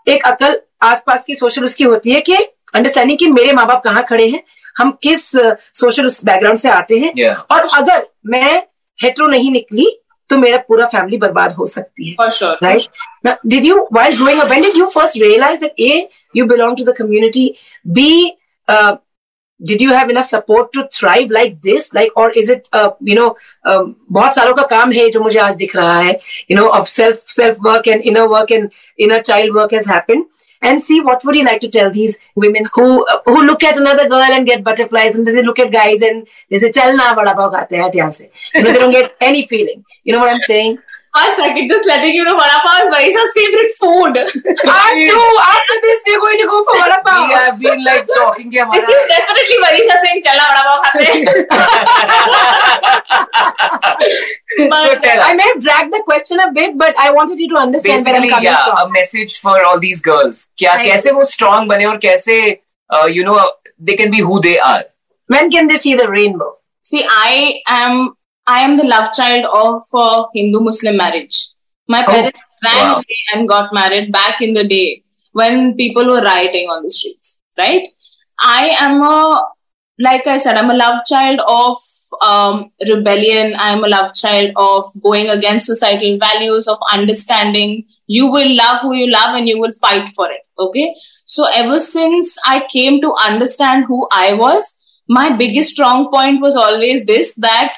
[0.08, 2.38] एक अकल आसपास की सोशल उसकी होती है कि
[2.73, 4.43] अंडरस्टैंडिंग कि मेरे माँ बाप कहाँ खड़े हैं
[4.77, 5.31] हम किस
[5.73, 7.36] सोशल बैकग्राउंड से आते हैं yeah.
[7.51, 8.63] और अगर मैं
[8.99, 9.97] हेट्रो नहीं निकली
[10.29, 12.15] तो मेरा पूरा फैमिली बर्बाद हो सकती है।
[13.47, 16.95] Did you while growing up did you first realise that A you belong to the
[16.97, 17.53] community
[17.88, 18.38] B
[19.62, 23.27] did you have enough support to thrive like this like और इज़ इट यू नो
[23.67, 26.19] बहुत सालों का काम है जो मुझे आज दिख रहा है
[26.51, 30.25] you know of self self work and inner work and inner child work has happened
[30.62, 34.08] and see what would you like to tell these women who who look at another
[34.08, 37.13] girl and get butterflies and then they look at guys and they say, Chal na
[37.15, 38.02] vada pav you
[38.63, 39.86] know, they don't get any feeling.
[40.04, 40.78] You know what I'm saying?
[41.13, 44.17] one second, just letting you know, vada pav is Varisha's favorite food.
[44.17, 44.34] Us
[45.12, 45.28] too.
[45.41, 47.28] After this, we're going to go for vada pav.
[47.28, 48.50] We have been like talking.
[48.50, 51.28] This is definitely Vaisha saying, "Chala vada pav khate."
[54.60, 55.28] so tell us.
[55.28, 58.13] I may have dragged the question a bit, but I wanted you to understand Basically,
[58.13, 58.88] where I'm coming yeah, from.
[58.88, 60.47] a message for all these girls.
[60.58, 62.39] क्या कैसे वो strong बने और कैसे
[62.95, 63.38] uh, you know
[63.80, 64.84] they can be who they are.
[65.28, 66.58] When can they see the rainbow?
[66.82, 68.15] See, I am
[68.47, 71.47] I am the love child of uh, Hindu-Muslim marriage.
[71.88, 72.95] My Oh, parents ran wow.
[72.95, 77.41] away and got married back in the day when people were rioting on the streets.
[77.58, 77.89] Right?
[78.39, 79.45] I am a
[79.99, 81.77] like I said, I'm a love child of
[82.21, 83.54] um, rebellion.
[83.58, 87.86] I'm a love child of going against societal values, of understanding.
[88.08, 90.41] You will love who you love and you will fight for it.
[90.58, 90.95] Okay.
[91.25, 96.56] So ever since I came to understand who I was, my biggest strong point was
[96.56, 97.73] always this that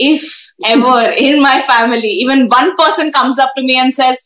[0.00, 0.24] if
[0.68, 4.18] ever in my family even one person comes up to me and says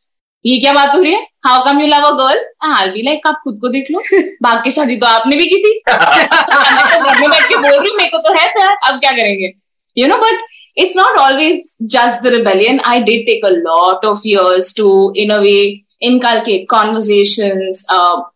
[0.45, 1.27] ये क्या बात हो रही है?
[1.45, 4.03] How come you love a girl or be like आप खुद को देख लो।
[4.43, 8.47] बाकी शादी तो आपने भी की थी। मैं बोल रही हूँ मेरे को तो है
[8.49, 9.53] प्यार अब क्या करेंगे?
[9.97, 10.45] You know but
[10.77, 15.31] it's not always just the rebellion I did take a lot of years to in
[15.31, 15.57] a way
[16.03, 17.71] inculcate conversation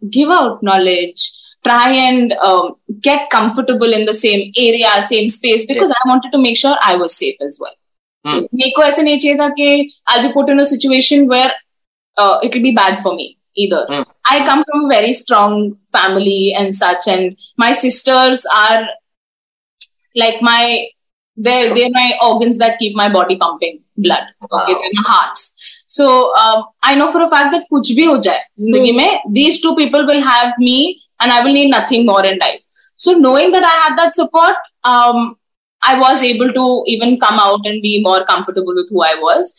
[0.05, 1.31] give out knowledge
[1.66, 2.74] try and um,
[3.08, 6.96] get comfortable in the same area same space because i wanted to make sure i
[7.06, 7.76] was safe as well
[8.26, 8.42] Hmm.
[8.56, 9.66] मेरे को ऐसे नहीं चाहिए था कि
[10.12, 11.50] I'll be put in a situation where
[12.18, 13.26] uh, it will be bad for me
[13.64, 13.82] either.
[13.90, 14.04] Hmm.
[14.34, 15.56] I come from a very strong
[15.98, 18.86] family and such, and my sisters are
[20.16, 20.88] like my
[21.38, 24.24] they're they're my organs that keep my body pumping blood.
[24.44, 24.66] Okay, Wow.
[24.68, 25.56] they're my hearts.
[25.88, 29.62] So um, I know for a fact that कुछ भी हो जाए जिंदगी में, these
[29.62, 32.61] two people will have me, and I will need nothing more in life.
[32.97, 35.37] So knowing that I had that support, um,
[35.83, 39.55] I was able to even come out and be more comfortable with who I was.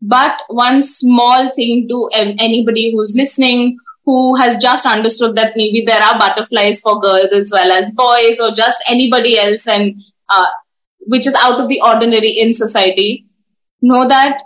[0.00, 6.00] But one small thing to anybody who's listening who has just understood that maybe there
[6.00, 10.46] are butterflies for girls as well as boys or just anybody else and uh,
[11.00, 13.26] which is out of the ordinary in society,
[13.82, 14.40] know that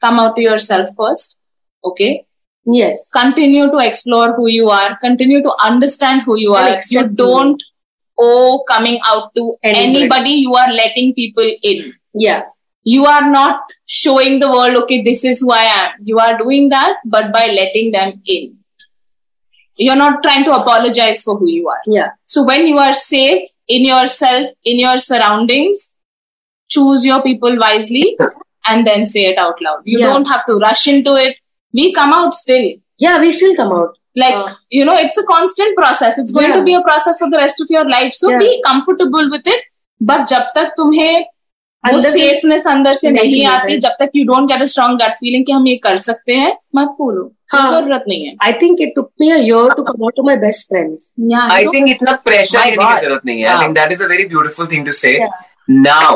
[0.00, 1.38] come out to yourself first.
[1.84, 2.26] Okay.
[2.66, 3.10] Yes.
[3.12, 4.96] Continue to explore who you are.
[4.98, 6.80] Continue to understand who you And are.
[6.90, 7.62] You don't
[8.18, 10.00] owe coming out to Anybody.
[10.00, 10.30] anybody.
[10.30, 12.42] You are letting people in Yeah.
[12.84, 15.90] you are not showing the world, okay, this is who I am.
[16.04, 18.56] You are doing that, but by letting them in.
[19.76, 21.80] You're not trying to apologize for who you are.
[21.86, 22.10] Yeah.
[22.24, 25.94] So when you are safe in yourself, in your surroundings,
[26.68, 28.16] choose your people wisely
[28.66, 29.80] and then say it out loud.
[29.84, 30.06] You Yeah.
[30.12, 31.36] don't have to rush into it.
[31.74, 32.64] We come out still.
[32.98, 33.92] Yeah, we still come out.
[34.22, 34.50] Like, Uh.
[34.78, 36.18] you know, it's a constant process.
[36.22, 36.58] It's going Yeah.
[36.58, 38.12] to be a process for the rest of your life.
[38.18, 38.42] So Yeah.
[38.42, 39.64] be comfortable with it.
[40.10, 43.96] But जब तक तुम्हें वो अंदर से safeness अंदर से नहीं नहीं आता है। जब
[44.00, 46.94] तक you don't get a strong gut feeling कि हम ये कर सकते हैं मत
[47.00, 50.16] बोलो हाँ। ज़रूरत नहीं है I think it took me a year to come out
[50.20, 51.10] to my best friends.
[51.32, 53.62] Yeah, I you know, think इतना प्रेशर लेने की ज़रूरत नहीं है I Wow.
[53.64, 55.14] think that is a very beautiful thing to say
[55.68, 56.14] now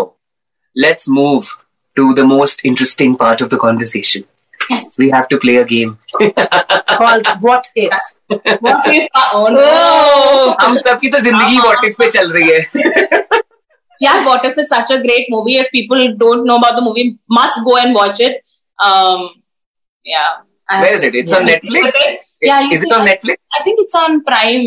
[0.76, 1.52] let's move
[1.96, 4.24] to the most interesting part of the conversation
[4.69, 4.97] yes.
[4.99, 5.97] we have to play a game
[6.97, 7.93] Called What If?
[8.61, 10.55] What if, oh no.
[10.61, 13.21] हम सबकी तो जिंदगी what if पे चल रही है
[14.03, 15.53] Yeah, What If is such a great movie.
[15.63, 18.41] If people don't know about the movie, must go and watch it.
[18.87, 19.21] Um,
[20.03, 20.31] yeah.
[20.69, 21.15] I Where have is it?
[21.15, 21.85] It's to- on Netflix?
[21.85, 23.37] But then- Yeah, you Is it see, on Netflix?
[23.59, 24.65] I think it's on Prime.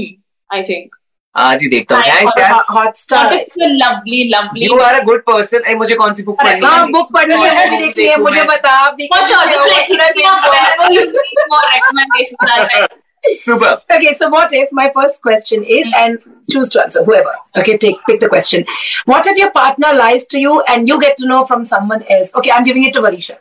[0.50, 0.96] I think.
[1.34, 3.22] आज ही देखता हूँ Prime thanks or यार Hot- Hotstar.
[3.30, 4.62] But it's a lovely, lovely.
[4.66, 7.34] You are a good person ए मुझे कौन सी book पढ़नी हाँ है बुक पढ़नी
[7.42, 10.04] है भी देखनी है मुझे बता आप देखी For sure, just है, let me should
[10.04, 10.54] I know binge watch?
[10.54, 12.54] whenever you need more recommendations.
[12.54, 13.02] I'll write.
[13.42, 17.32] Super Okay, so what if my first question is, and choose to answer whoever.
[17.62, 18.64] Okay, take pick the question.
[19.12, 22.34] What if your partner lies to you and you get to know from someone else?
[22.40, 23.36] Okay, I'm giving it to Varisha.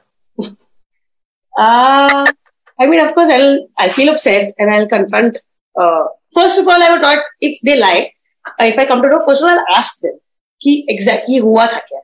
[1.57, 2.25] Uh,
[2.79, 5.37] I mean, of course, I'll I'll feel upset and I'll confront.
[5.75, 6.03] Uh,
[6.34, 8.10] first of all I would not if they like
[8.62, 10.18] if I come to know first of all ask them
[10.62, 12.00] कि exactly हुआ था क्या?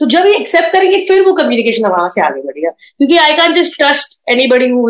[0.00, 3.52] तो जब ये accept करेंगे फिर वो कम्युनिकेशन वहाँ से आगे बढ़ेगा। क्योंकि I can
[3.52, 4.88] just trust anybody who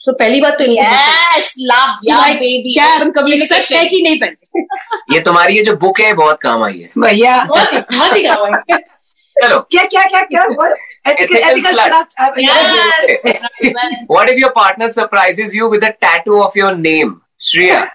[0.00, 5.14] so पहली बात तो यस लव या बेबी क्या हम कम्युनिकेशन है कि नहीं पहनते
[5.14, 7.68] ये तुम्हारी ये जो बुक है बहुत काम आई है। भैया। बहुत
[8.16, 8.78] ही काम आई है।
[9.42, 10.46] चलो। क्या क्या क्या क्या?
[14.10, 17.10] What if your partner surprises you with a tattoo of your name?
[17.48, 17.88] Shreya?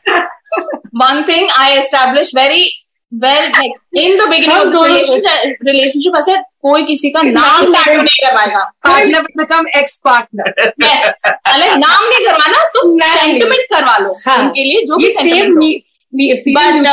[0.91, 2.65] One thing I established very
[3.11, 7.73] well, like in the beginning of the relationship, relationship I said कोई किसी का नाम
[7.73, 8.63] tattoo नहीं करवाएगा.
[8.85, 10.45] Partner will become ex-partner.
[10.85, 11.05] Yes.
[11.25, 14.37] मतलब नाम नहीं करवाना तुम सेंटिमेंट करवा लो हाँ.
[14.43, 15.55] उनके लिए जो ये भी सेम
[16.55, 16.87] बट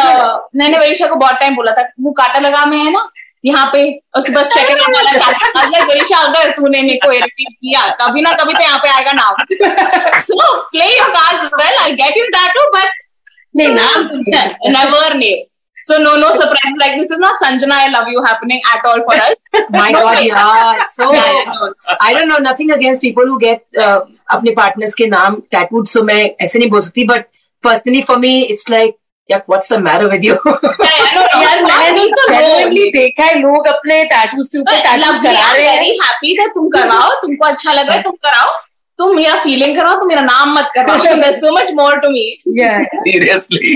[0.56, 3.08] मैंने वरीशा को बहुत टाइम बोला था वो काटा लगा में है ना
[3.46, 3.80] यहाँ पे
[4.16, 8.32] उसके पास चेक वाला चाहता अगर वरीशा अगर तूने मेरे को इरिटेट किया कभी ना
[8.42, 9.34] कभी तो यहाँ पे आएगा नाम
[10.28, 13.02] so play your cards well I get you tattoo but
[13.56, 15.42] नहीं नाम तो नहीं है।
[15.88, 19.02] so no no surprises like this is not sanjana i love you happening at all
[19.08, 19.34] for us
[19.70, 20.78] My God, yeah.
[20.92, 21.08] So
[22.04, 24.00] I don't know nothing against people who get uh,
[24.36, 25.90] अपने partners के नाम tattooed.
[25.92, 27.06] So मैं ऐसे नहीं बोल सकती.
[27.10, 27.28] But
[27.64, 28.96] personally for me, it's like,
[29.30, 29.48] या तो
[32.90, 37.72] देखा है लोग अपने टैटूज के ऊपर करा रहे हैं। हैप्पी तुम करवाओ तुमको अच्छा
[37.72, 38.50] लग रहा है तुम कराओ।
[38.98, 43.74] तुम फीलिंग मेरा नाम मत so much more to me seriously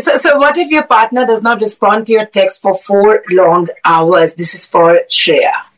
[0.00, 4.36] so what if your partner does not respond to your text for four long hours
[4.36, 5.70] this is for Shreya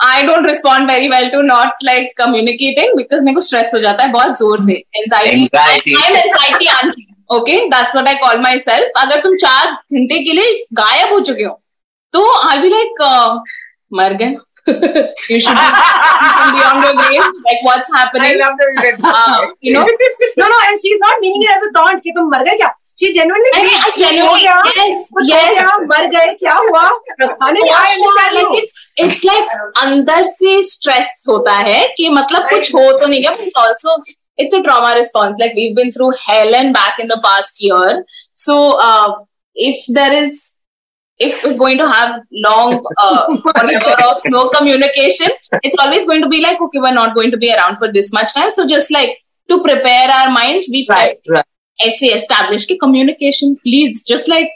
[0.00, 4.04] I don't respond very well to not like communicating because मेरे को stress हो जाता
[4.04, 4.72] है बहुत ज़ोर से.
[4.96, 5.44] Anxiety
[6.00, 10.32] I am anxiety aunty okay that's what I call myself अगर तुम चार घंटे के
[10.32, 11.60] लिए गायब हो चुके हो
[12.14, 13.02] तो आई बी लाइक
[14.00, 14.36] मर गए
[15.30, 17.28] you should be beyond your grave.
[17.44, 18.32] Like what's happening?
[18.32, 19.84] I love that you said uh, you know?
[20.36, 22.68] No, no, and she's not meaning it as a taunt कि तुम मर गए क्या?
[23.00, 25.58] She genuinely I mean, I genuinely- कुछ yes, कुछ yes.
[25.64, 26.84] हो मर गए क्या हुआ?
[27.48, 28.72] Understand like it's,
[29.04, 32.50] it's like अंदर से स्ट्रेस होता है कि मतलब right.
[32.54, 33.96] कुछ हो तो नहीं गया but also
[34.42, 38.04] it's a trauma response like we've been through hell and back in the past year
[38.46, 38.56] so
[38.88, 39.08] uh,
[39.68, 40.36] if there is
[41.26, 42.10] if we're going to have
[42.48, 42.74] long
[43.04, 43.26] uh,
[44.08, 45.32] of no communication
[45.62, 48.12] it's always going to be like okay we're not going to be around for this
[48.18, 49.16] much time so just like
[49.52, 51.47] to prepare our minds we Right, right.
[51.80, 54.48] ऐसे establish की communication please just like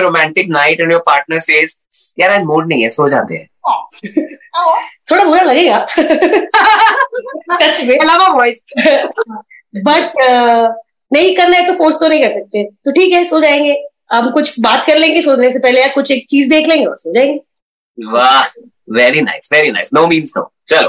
[0.00, 1.60] romantic night and your partner से
[2.18, 3.48] यार आज mood नहीं है सो जाते हैं.
[5.10, 5.86] थोड़ा बुरा लगेगा।
[9.76, 10.12] बट
[11.10, 13.76] नहीं करना है तो फोर्स तो नहीं कर सकते। तो ठीक है सो जाएँगे।
[14.12, 16.96] हम कुछ बात कर लेंगे सोने से पहले या कुछ एक चीज़ देख लेंगे और
[16.96, 17.40] सो जाएँगे।
[18.12, 18.42] वाह
[18.96, 20.88] very nice very nice no means no चलो।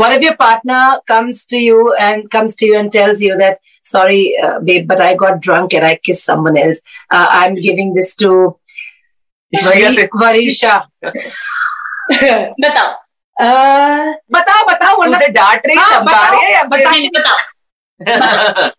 [0.00, 3.56] One of your partner comes to you and comes to you and tells you that
[3.84, 6.82] sorry babe but I got drunk and I kiss someone else
[7.12, 8.30] I am giving this to
[10.22, 10.78] Varisha
[12.60, 12.92] बताओ।
[14.32, 16.92] बताओ बताओ वरना से डांट हाँ, रही है या बताओ।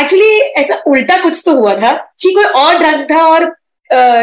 [0.00, 3.52] एक्चुअली ऐसा उल्टा कुछ तो हुआ था कि कोई और ड्रग था और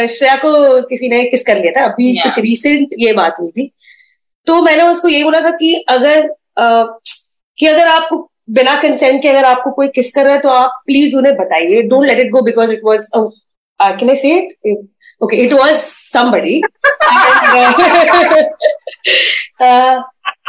[0.07, 2.23] श्रेया को किसी ने किस कर लिया था। अभी Yeah.
[2.25, 3.71] कुछ रिसेंट ये बात हुई थी।
[4.47, 6.19] तो मैंने उसको ये बोला था कि अगर
[6.57, 6.99] अ,
[7.57, 8.17] कि अगर आपको
[8.49, 11.81] बिना कंसेंट के अगर आपको कोई किस कर रहा है तो आप प्लीज़ उन्हें बताइए।
[11.89, 14.35] Don't let it go because it was can I say
[14.65, 14.87] it
[15.21, 15.77] okay it was
[16.11, 16.61] somebody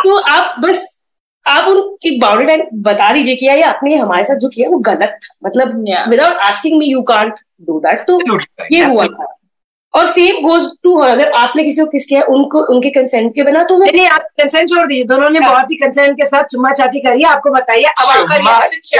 [0.04, 0.84] तो आप बस
[1.46, 4.68] आप उनकी बाउंड्री लाइन बता दीजिए कि यार ये आपने आपने हमारे साथ जो किया
[4.70, 8.18] वो गलत था। मतलब without asking me you can't do that तो
[8.72, 9.26] ये हुआ था।
[9.94, 13.62] और सेम गोज टू अगर आपने किसी को किस किया उनको उनके कंसेंट के बिना
[13.62, 16.44] तो वो नहीं नहीं आप कंसेंट छोड़ दीजिए। दोनों ने बहुत ही कंसेंट के साथ
[16.52, 18.34] चुम्मा चाटी करी आपको बताइए अब आपका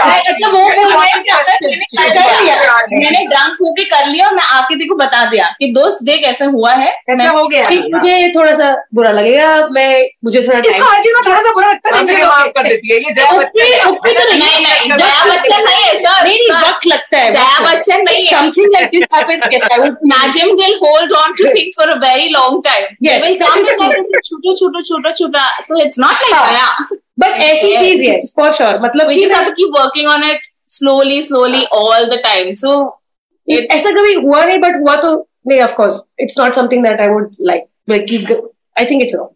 [0.02, 0.18] है?
[0.32, 3.00] अच्छा वो बोल रहे हैं कि अगर Question.
[3.02, 6.44] मैंने ड्रंक होके कर लिया और मैं आके देखो बता दिया कि दोस्त देख ऐसे
[6.56, 7.62] हुआ है कैसा हो गया।
[7.94, 9.90] मुझे थोड़ा सा बुरा लगेगा मैं
[10.24, 12.92] मुझे थोड़ा इसको टाइम हर चीज़ में थोड़ा सा बुरा लगता है माफ़ कर देती
[12.92, 17.18] है ये जया बच्चन तो नहीं नहीं जया बच्चन नहीं है। सर नहीं वक्त लगता
[17.18, 21.35] है जया बच्चन नहीं something like this happened yes I would Najim will hold on
[21.35, 22.85] to things for a very long time.
[22.99, 23.23] Yes.
[23.23, 25.43] They will come to that and say, छोटा छोटा छोटा छोटा.
[25.67, 26.45] So it's not like हाँ.
[26.51, 26.97] Gaya.
[27.19, 27.79] बट ऐसी Yes.
[27.81, 31.21] चीज yes for sure मतलब We कि just have to keep working on it slowly,
[31.23, 32.53] slowly, all the time.
[32.53, 32.73] So
[33.47, 35.13] it's ऐसा कभी हुआ नहीं बट हुआ तो
[35.47, 37.65] नहीं of course it's not something that I would like
[38.09, 38.17] कि
[38.79, 39.35] आई थिंक इट्स रॉन्ग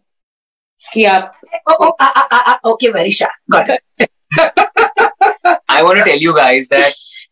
[0.94, 1.38] कि आप
[1.70, 3.26] Oh, oh, ah, ah, ah, ah, okay, Varisha.
[3.50, 3.82] Got it.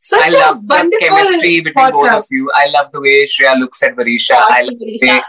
[0.06, 1.93] such I a love wonderful chemistry between podcast.
[1.93, 2.51] both of you.
[2.53, 4.36] I love the way Shreya looks at Varisha.
[4.38, 5.22] I love the way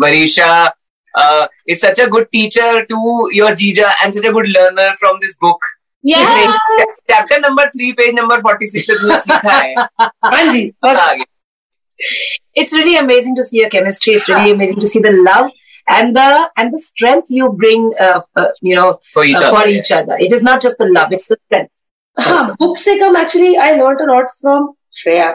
[0.00, 0.70] Varisha
[1.16, 5.18] uh, is such a good teacher to your Jija and such a good learner from
[5.20, 5.60] this book.
[6.04, 6.56] Yeah.
[7.10, 8.88] Chapter number three, page number forty-six.
[12.54, 14.14] it's really amazing to see your chemistry.
[14.14, 15.50] It's really amazing to see the love
[15.88, 17.92] and the and the strength you bring.
[17.98, 19.98] Uh, uh, you know, for each, uh, other, for each yeah.
[19.98, 20.16] other.
[20.18, 21.81] It is not just the love; it's the strength.
[22.20, 25.32] हाँ book से कम actually I learn a lot from Shreya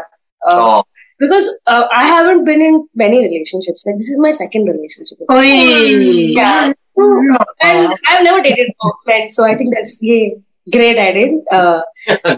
[0.54, 0.84] Oh.
[1.22, 3.86] because uh, I haven't been in many relationships.
[3.88, 5.24] Like this is my second relationship.
[5.36, 6.36] Oh Yeah.
[6.36, 6.74] yeah.
[7.70, 8.70] And I've never dated
[9.08, 10.36] friends, so I think that's yeah,
[10.78, 11.00] great.
[11.06, 11.34] I did.
[11.52, 11.82] Uh,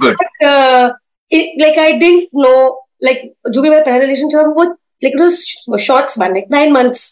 [0.05, 0.15] Good.
[0.21, 0.93] but, uh,
[1.31, 2.55] it, like I didn't know
[3.09, 3.21] like
[3.53, 4.65] जो भी मेरा पहला relation था वो
[5.03, 5.43] like it was
[5.89, 7.05] short span like nine months.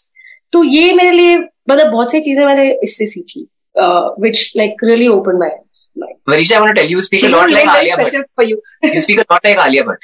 [0.53, 1.37] तो ये मेरे लिए
[1.69, 5.51] मतलब बहुत सी चीज़ें मैंने इससे सीखी uh, which like really opened my
[5.99, 6.15] mind.
[6.29, 8.23] Varisha, I want to tell you, you speak She's a lot like Alia Bhatt.
[8.35, 8.61] for you.
[8.83, 9.97] You speak a lot like Alia Bhatt.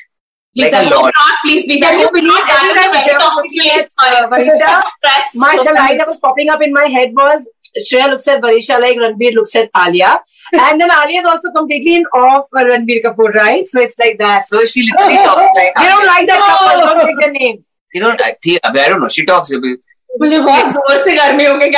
[0.56, 1.14] Please, Like a lot.
[1.16, 1.38] not.
[1.44, 1.82] Please, please.
[1.82, 2.48] Can you believe not.
[2.48, 4.82] That is a very toxic uh, Varisha,
[5.36, 7.50] My the line that was popping up in my head was
[7.92, 10.20] Shreya looks at Varisha like Ranbir looks at Alia,
[10.54, 13.68] and then Alia is also completely in awe of Ranbir Kapoor, right?
[13.68, 14.44] So it's like that.
[14.44, 15.90] So she literally talks like Alia.
[15.90, 16.82] You don't like that couple?
[16.82, 17.66] Don't take the name.
[17.96, 19.08] You know, I, I don't know.
[19.10, 19.52] She talks.
[19.52, 19.80] a bit-
[20.22, 21.70] मुझे बहुत ज़ोर से गर्मी हो गई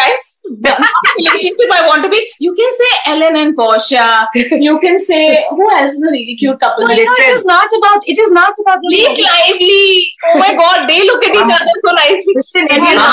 [0.62, 2.20] relationship I want to be.
[2.40, 4.28] You can say Ellen and Portia.
[4.36, 6.88] You can say who else is a really cute couple.
[6.88, 8.02] No, you know, it is not about.
[8.06, 8.80] It is not about.
[8.82, 10.14] Blake Lively.
[10.32, 12.34] Oh my God, they look at each other so nicely.
[12.36, 13.06] Listen, everyone,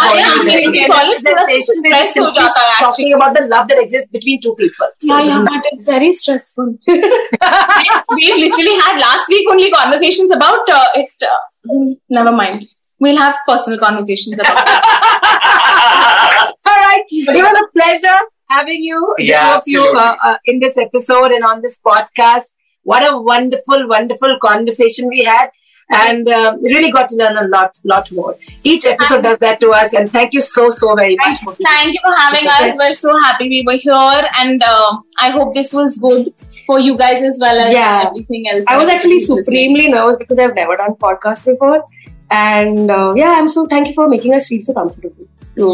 [2.79, 4.89] talking about the love that exists between two people.
[4.99, 6.79] So yeah, yeah, but it's very stressful.
[6.89, 11.11] we literally had last week only conversations about uh, it.
[11.23, 11.27] Uh,
[11.69, 12.67] hmm, never mind.
[12.99, 16.19] We'll have personal conversations about that.
[16.67, 17.05] All right.
[17.11, 21.33] It was a pleasure having you, Yeah, two of you, uh, uh, in this episode
[21.33, 22.53] and on this podcast.
[22.85, 25.51] What a wonderful, wonderful conversation we had.
[25.91, 28.35] And uh, really got to learn a lot, lot more.
[28.65, 29.93] Each episode does that to us.
[29.93, 31.39] And thank you so, so very much.
[31.45, 32.79] for Thank you for having us.
[32.79, 36.33] We're so happy we were here, and uh, I hope this was good
[36.67, 38.05] for you guys as well as Yeah.
[38.07, 38.65] everything else.
[38.69, 41.85] I was actually supremely nervous because I've never done podcast before.
[42.31, 45.27] And uh, yeah, I'm so thank you for making us feel so comfortable.
[45.60, 45.74] Oh,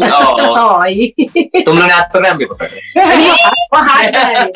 [1.66, 2.80] तुम लोगों ने हाथ पकड़ा हम भी पकड़े
[3.72, 4.52] वो हाथ में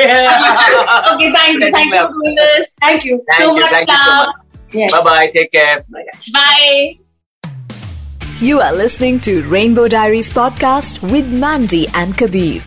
[0.00, 1.70] Okay, thank you.
[1.72, 2.66] Thank you for doing this.
[2.80, 3.22] thank you.
[3.30, 4.26] Thank so you, much thank you so love.
[4.26, 4.74] much.
[4.80, 4.92] Yes.
[4.92, 5.26] Bye bye.
[5.34, 5.84] Take care.
[6.32, 6.98] Bye.
[8.40, 12.62] You are listening to Rainbow Diaries podcast with Mandy and Kabir.